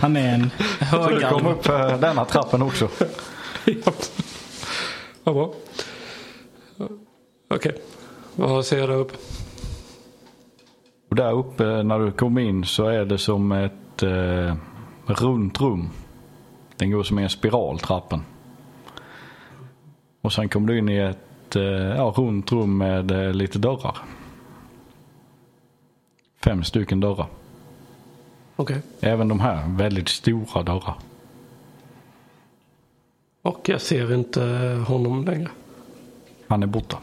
[0.00, 0.50] Han är en
[0.90, 2.88] Så du kom upp för denna trappen också.
[3.64, 3.92] ja.
[5.24, 5.52] Vad bra.
[7.54, 7.72] Okej,
[8.34, 9.14] vad ser jag där uppe?
[11.10, 14.54] Och där uppe när du kom in så är det som ett eh,
[15.06, 15.90] runt rum.
[16.76, 18.22] Den går som i en spiral trappen.
[20.22, 21.62] Och sen kommer du in i ett eh,
[21.96, 23.96] ja, runt rum med eh, lite dörrar.
[26.46, 27.26] Fem stycken dörrar.
[28.56, 28.82] Okej.
[29.00, 30.94] Även de här väldigt stora dörrar.
[33.42, 34.42] Och jag ser inte
[34.88, 35.48] honom längre.
[36.46, 36.98] Han är borta.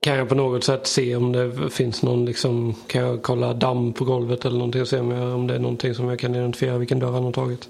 [0.00, 3.92] Kan jag på något sätt se om det finns någon liksom, kan jag kolla damm
[3.92, 6.34] på golvet eller någonting och se om, jag, om det är någonting som jag kan
[6.34, 7.68] identifiera vilken dörr han har tagit?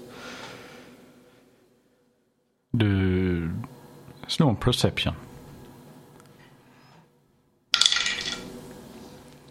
[2.71, 3.51] Du
[4.27, 5.13] slår en perception.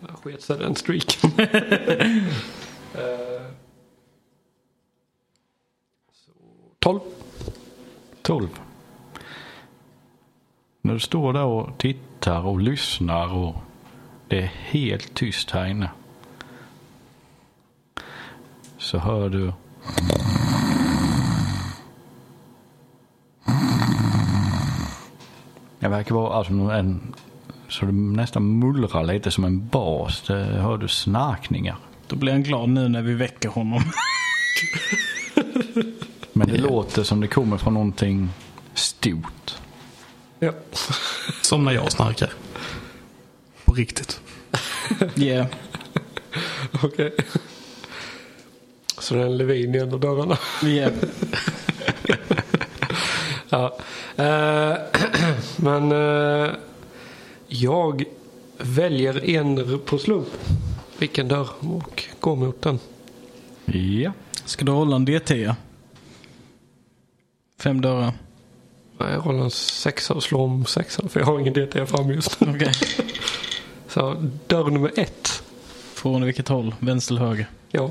[0.01, 1.31] Jag sket sig den streaken.
[2.97, 3.43] Eh,
[6.13, 6.33] så,
[6.79, 7.01] 12.
[8.23, 8.49] 12.
[10.83, 13.57] När du står där och tittar och lyssnar och
[14.29, 15.91] det är helt tyst här inne.
[18.79, 19.53] Så hör du
[25.97, 27.15] verkar vara alltså en
[27.69, 30.23] så det nästan mullrar lite som en bas.
[30.27, 31.77] Det hör du snarkningar.
[32.07, 33.83] Då blir han glad nu när vi väcker honom.
[36.33, 38.31] Men det låter som det kommer från någonting
[38.75, 39.55] stort.
[40.39, 40.53] Ja.
[41.43, 42.33] Som när jag snarkar.
[43.65, 44.21] På riktigt.
[45.17, 45.47] Yeah.
[46.83, 47.15] Okej.
[48.99, 50.39] Så det är en levin av dörrarna.
[50.65, 50.93] Yeah.
[53.49, 53.77] Ja.
[54.17, 54.77] Eh,
[55.57, 56.51] men eh,
[57.47, 58.05] jag
[58.59, 60.29] väljer en på slump.
[60.99, 62.79] Vilken dörr och går mot den.
[63.65, 64.13] Ja.
[64.45, 65.55] Ska du hålla en DT?
[67.61, 68.13] Fem dörrar.
[68.99, 72.11] Nej, Jag rollar en sexa och slår om sexan för jag har ingen DT fram
[72.11, 72.51] just nu.
[72.57, 72.73] Okej.
[73.89, 74.15] Så
[74.47, 75.43] dörr nummer ett.
[75.95, 76.75] Från vilket håll?
[76.79, 77.47] Vänster eller höger?
[77.71, 77.91] Ja.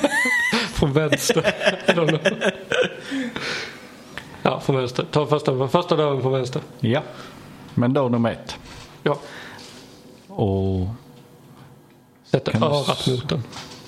[0.72, 1.40] från vänster.
[1.86, 2.50] I don't know.
[4.42, 5.06] ja, från vänster.
[5.10, 6.62] Ta första, första dörren från vänster.
[6.80, 7.02] Ja.
[7.74, 8.56] Men dörr nummer ett.
[9.02, 9.18] Ja.
[10.28, 10.86] Och
[12.24, 13.42] Sätter Kan du örat s- mot den.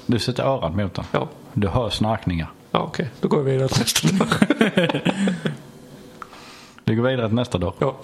[0.06, 1.04] du sätter örat mot den.
[1.12, 1.28] Ja.
[1.52, 2.50] Du hör snarkningar.
[2.70, 3.08] Ja, okej.
[3.20, 5.12] Då går vi vidare till nästa dörr.
[6.84, 7.74] Du går vidare till nästa dörr.
[7.78, 7.96] Ja.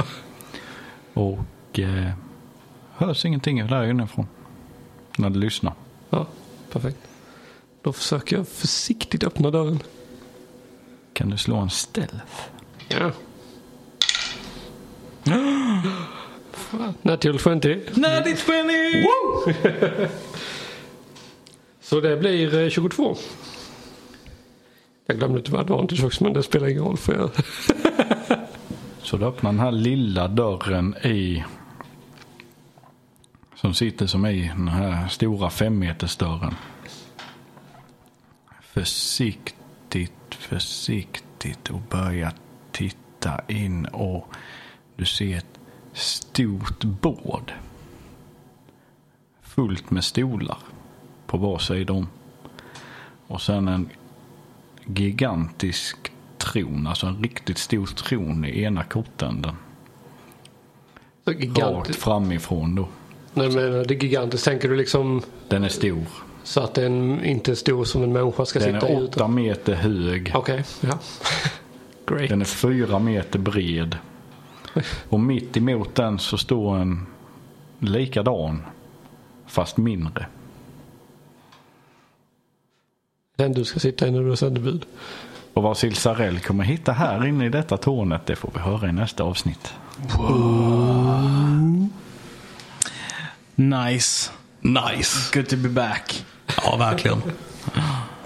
[1.14, 2.10] Och eh,
[2.96, 4.26] hörs ingenting där inifrån.
[5.18, 5.72] När du lyssnar.
[6.10, 6.26] ja.
[6.72, 6.98] perfekt.
[7.82, 9.78] Då försöker jag försiktigt öppna dörren.
[11.12, 12.16] Kan du slå en stealth?
[12.88, 13.12] Ja.
[17.02, 17.80] Natural 20.
[17.94, 20.08] Nej, det är 20!
[21.80, 23.16] Så det blir eh, 22.
[25.06, 27.30] Jag glömde tyvärr advantage också men det spelar ingen roll för jag...
[29.02, 31.44] Så du öppnar den här lilla dörren i
[33.54, 36.54] som sitter som i den här stora femmetersdörren.
[38.60, 42.32] Försiktigt, försiktigt och börjar
[42.76, 44.28] titta in och
[44.96, 45.58] du ser ett
[45.92, 47.52] stort bord.
[49.42, 50.58] Fullt med stolar
[51.26, 52.08] på var sida om.
[53.26, 53.88] Och sen en
[54.84, 55.96] gigantisk
[56.38, 59.54] tron, alltså en riktigt stor tron i ena kortänden.
[61.56, 62.88] Rakt framifrån då.
[63.34, 64.44] Nej, men det är gigantiskt.
[64.44, 66.04] Tänker du liksom Den är stor.
[66.42, 68.92] så att den inte är stor som en människa ska Den sitta i?
[68.92, 70.32] är utan- åtta meter hög.
[70.34, 70.98] Okej, ja.
[72.06, 72.28] Great.
[72.28, 73.98] Den är fyra meter bred.
[75.08, 77.06] Och mitt emot den så står en
[77.78, 78.62] likadan.
[79.46, 80.26] Fast mindre.
[83.36, 84.86] Den du ska sitta i när du är sändebud.
[85.54, 88.92] Och vad Silsarell kommer hitta här inne i detta tornet det får vi höra i
[88.92, 89.74] nästa avsnitt.
[93.54, 94.30] Nice.
[94.60, 95.38] Nice.
[95.38, 96.24] Good to be back.
[96.62, 97.22] Ja, verkligen.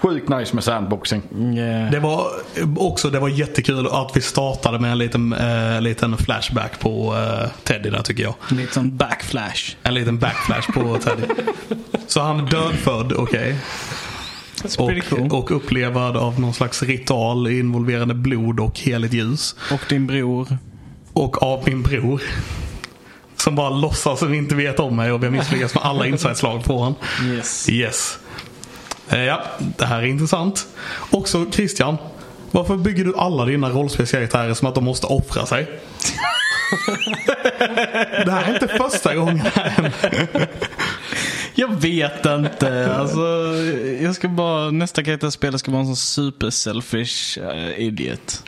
[0.01, 1.21] Sjukt nice med sandboxing.
[1.55, 1.91] Yeah.
[1.91, 2.27] Det var
[2.77, 7.49] också det var jättekul att vi startade med en liten, eh, liten flashback på eh,
[7.63, 8.35] Teddy där tycker jag.
[8.49, 9.75] Lite sån backflash.
[9.83, 11.23] En liten backflash på Teddy.
[12.07, 13.57] Så han är dödfödd, okej.
[14.77, 15.01] Cool.
[15.11, 19.55] Och, och upplevad av någon slags ritual involverande blod och heligt ljus.
[19.71, 20.57] Och din bror.
[21.13, 22.21] Och av min bror.
[23.35, 26.63] Som bara låtsas som inte vet om mig och vi har misslyckats med alla insideslag
[26.63, 26.95] på honom.
[27.23, 27.69] Yes.
[27.69, 28.19] Yes.
[29.11, 29.43] Eh, ja,
[29.77, 30.67] det här är intressant.
[31.11, 31.97] Också Christian.
[32.51, 35.67] Varför bygger du alla dina rollspelskaraktärer som att de måste offra sig?
[38.25, 39.91] det här är inte första gången än.
[41.55, 42.95] Jag vet inte.
[42.95, 43.19] Alltså,
[44.01, 48.43] jag ska bara, nästa karaktär ska vara en sån super selfish eh, idiot.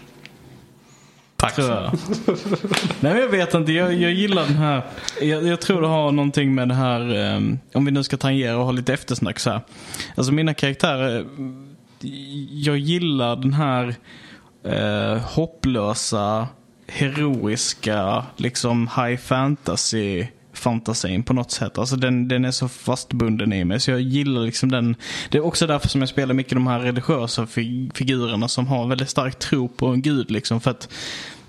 [1.43, 1.55] Tack.
[1.55, 1.91] Tror jag.
[2.99, 3.71] Nej jag vet inte.
[3.71, 4.81] Jag, jag gillar den här.
[5.21, 7.15] Jag, jag tror det har någonting med det här.
[7.15, 9.61] ehm, om vi nu ska tangera och ha lite eftersnack så här.
[10.15, 11.19] Alltså mina karaktärer.
[11.19, 11.25] eh,
[12.51, 13.95] Jag gillar den här
[14.65, 16.47] eh, hopplösa,
[16.87, 20.25] heroiska, liksom high fantasy
[20.55, 21.77] fantasin på något sätt.
[21.77, 23.79] Alltså den, den är så fastbunden i mig.
[23.79, 24.95] Så jag gillar liksom den.
[25.29, 28.87] Det är också därför som jag spelar mycket de här religiösa fi- figurerna som har
[28.87, 30.31] väldigt stark tro på en gud.
[30.31, 30.89] Liksom, för att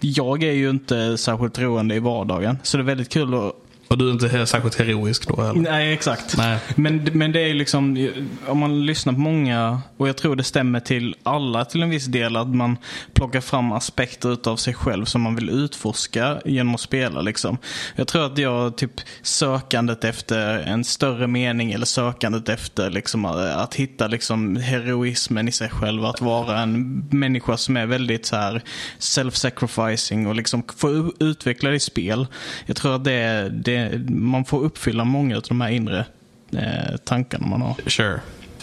[0.04, 2.58] jag är ju inte särskilt troende i vardagen.
[2.62, 3.52] Så det är väldigt kul att
[3.88, 5.60] och du är inte särskilt heroisk då eller?
[5.60, 6.36] Nej, exakt.
[6.36, 6.58] Nej.
[6.76, 8.08] Men, men det är liksom,
[8.46, 12.06] om man lyssnar på många, och jag tror det stämmer till alla till en viss
[12.06, 12.76] del, att man
[13.12, 17.20] plockar fram aspekter utav sig själv som man vill utforska genom att spela.
[17.20, 17.58] Liksom.
[17.96, 23.74] Jag tror att jag, typ sökandet efter en större mening eller sökandet efter liksom, att
[23.74, 28.62] hitta liksom, heroismen i sig själv, att vara en människa som är väldigt så här
[28.98, 32.26] self-sacrificing och liksom få utveckla det i spel.
[32.66, 33.73] Jag tror att det, det,
[34.08, 36.04] man får uppfylla många av de här inre
[36.52, 37.74] eh, tankarna man har.
[37.86, 38.20] Sure.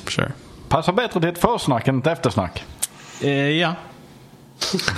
[0.07, 0.31] Sure.
[0.69, 2.63] Passar bättre till ett försnack än ett eftersnack.
[3.21, 3.75] Eh, ja.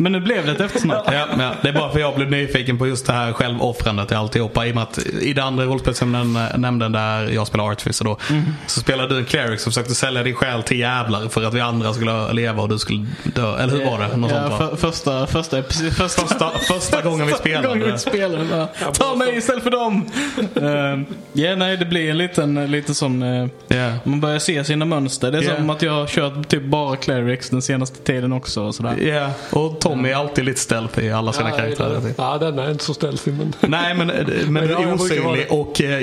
[0.00, 1.02] Men nu blev det ett eftersnack.
[1.06, 4.14] Ja, ja, det är bara för jag blev nyfiken på just det här självoffrandet i
[4.14, 4.66] alltihopa.
[4.66, 8.16] I och med att i det andra rollspelsnämnden där jag spelar Artificer då.
[8.66, 11.60] Så spelade du en cleric som försökte sälja din själ till jävlar för att vi
[11.60, 13.56] andra skulle leva och du skulle dö.
[13.58, 14.16] Eller hur var det?
[14.16, 18.38] Något ja, sånt för, första, första, första, Första, första gången vi första gången spelade.
[18.44, 18.68] vi spelade.
[18.92, 20.06] Ta mig istället för dem!
[20.62, 21.02] uh,
[21.32, 23.22] ja, nej, det blir en liten, lite sån...
[23.22, 23.92] eh, Ja.
[24.04, 25.32] Man börjar se sina mönster.
[25.32, 25.56] Det är Ja.
[25.56, 28.62] som att jag har kört typ bara clerics den senaste tiden också.
[28.62, 28.96] Och sådär.
[28.96, 31.94] Ja, och Tommy är alltid lite stealthy i alla sina Ja, karaktärer.
[32.00, 33.52] den- Ja, den är inte så stealthy men...
[33.60, 34.06] Nej, men,
[34.48, 36.02] men du ja, är osynlig och, eh,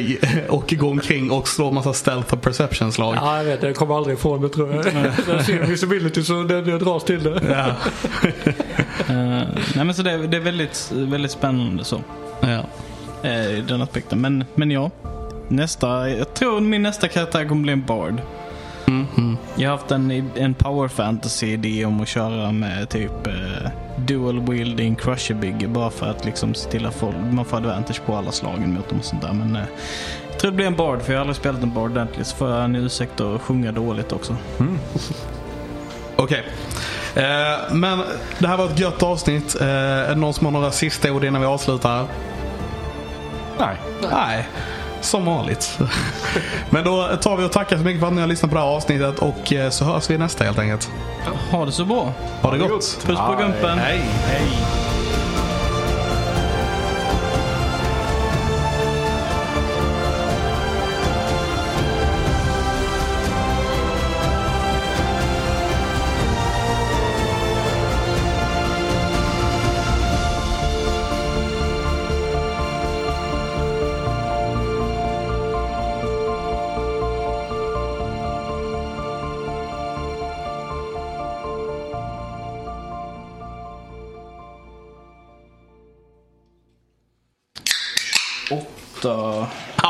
[0.49, 3.15] och går omkring och slår massa stealth och perception-slag.
[3.15, 3.63] Ja, jag vet.
[3.63, 4.85] Jag kommer aldrig ifrån det tror jag.
[5.35, 7.41] Jag ser visibility så den jag dras till det.
[7.49, 7.65] Ja.
[9.09, 9.15] Eh,
[9.75, 12.01] nej, men så det, är- det är väldigt, väldigt spännande så.
[12.41, 12.59] Ja.
[13.29, 14.21] eh, i den aspekten.
[14.21, 14.91] Men, men ja,
[15.47, 18.21] nästa, jag tror min nästa karaktär kommer bli en bard.
[19.57, 24.39] Jag har haft en, en power fantasy idé om att köra med typ eh, dual
[24.39, 28.31] wielding crusher-bygge bara för att liksom se till att folk, man får advantage på alla
[28.31, 29.33] slagen mot dem och sånt där.
[29.33, 29.61] Men eh,
[30.31, 32.35] jag tror det blir en bard för jag har aldrig spelat en bard ordentligt så
[32.35, 34.35] får jag en ursäkt att sjunga dåligt också.
[36.15, 36.43] Okej.
[37.15, 38.01] Eh, men
[38.39, 39.61] det här var ett gött avsnitt.
[39.61, 42.05] Eh, är det någon som har några sista ord innan vi avslutar?
[43.59, 43.77] Nej.
[44.11, 44.47] Nej.
[45.05, 45.79] Som vanligt.
[46.69, 48.63] Men då tar vi och tackar så mycket för att ni har lyssnat på det
[48.63, 50.89] här avsnittet och eh, så hörs vi nästa helt enkelt.
[51.51, 52.13] Ha det så bra.
[52.41, 52.97] Ha det gott!
[53.05, 53.77] Puss på gumpen.
[53.77, 54.01] Hej!
[54.27, 54.94] Hej.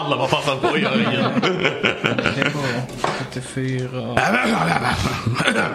[0.06, 1.32] Alla var passat på att göra igen.
[2.36, 2.64] Det var
[3.34, 4.16] 34.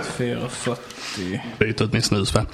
[0.07, 1.43] 34, 40.
[1.59, 2.47] Byt ut min snus för.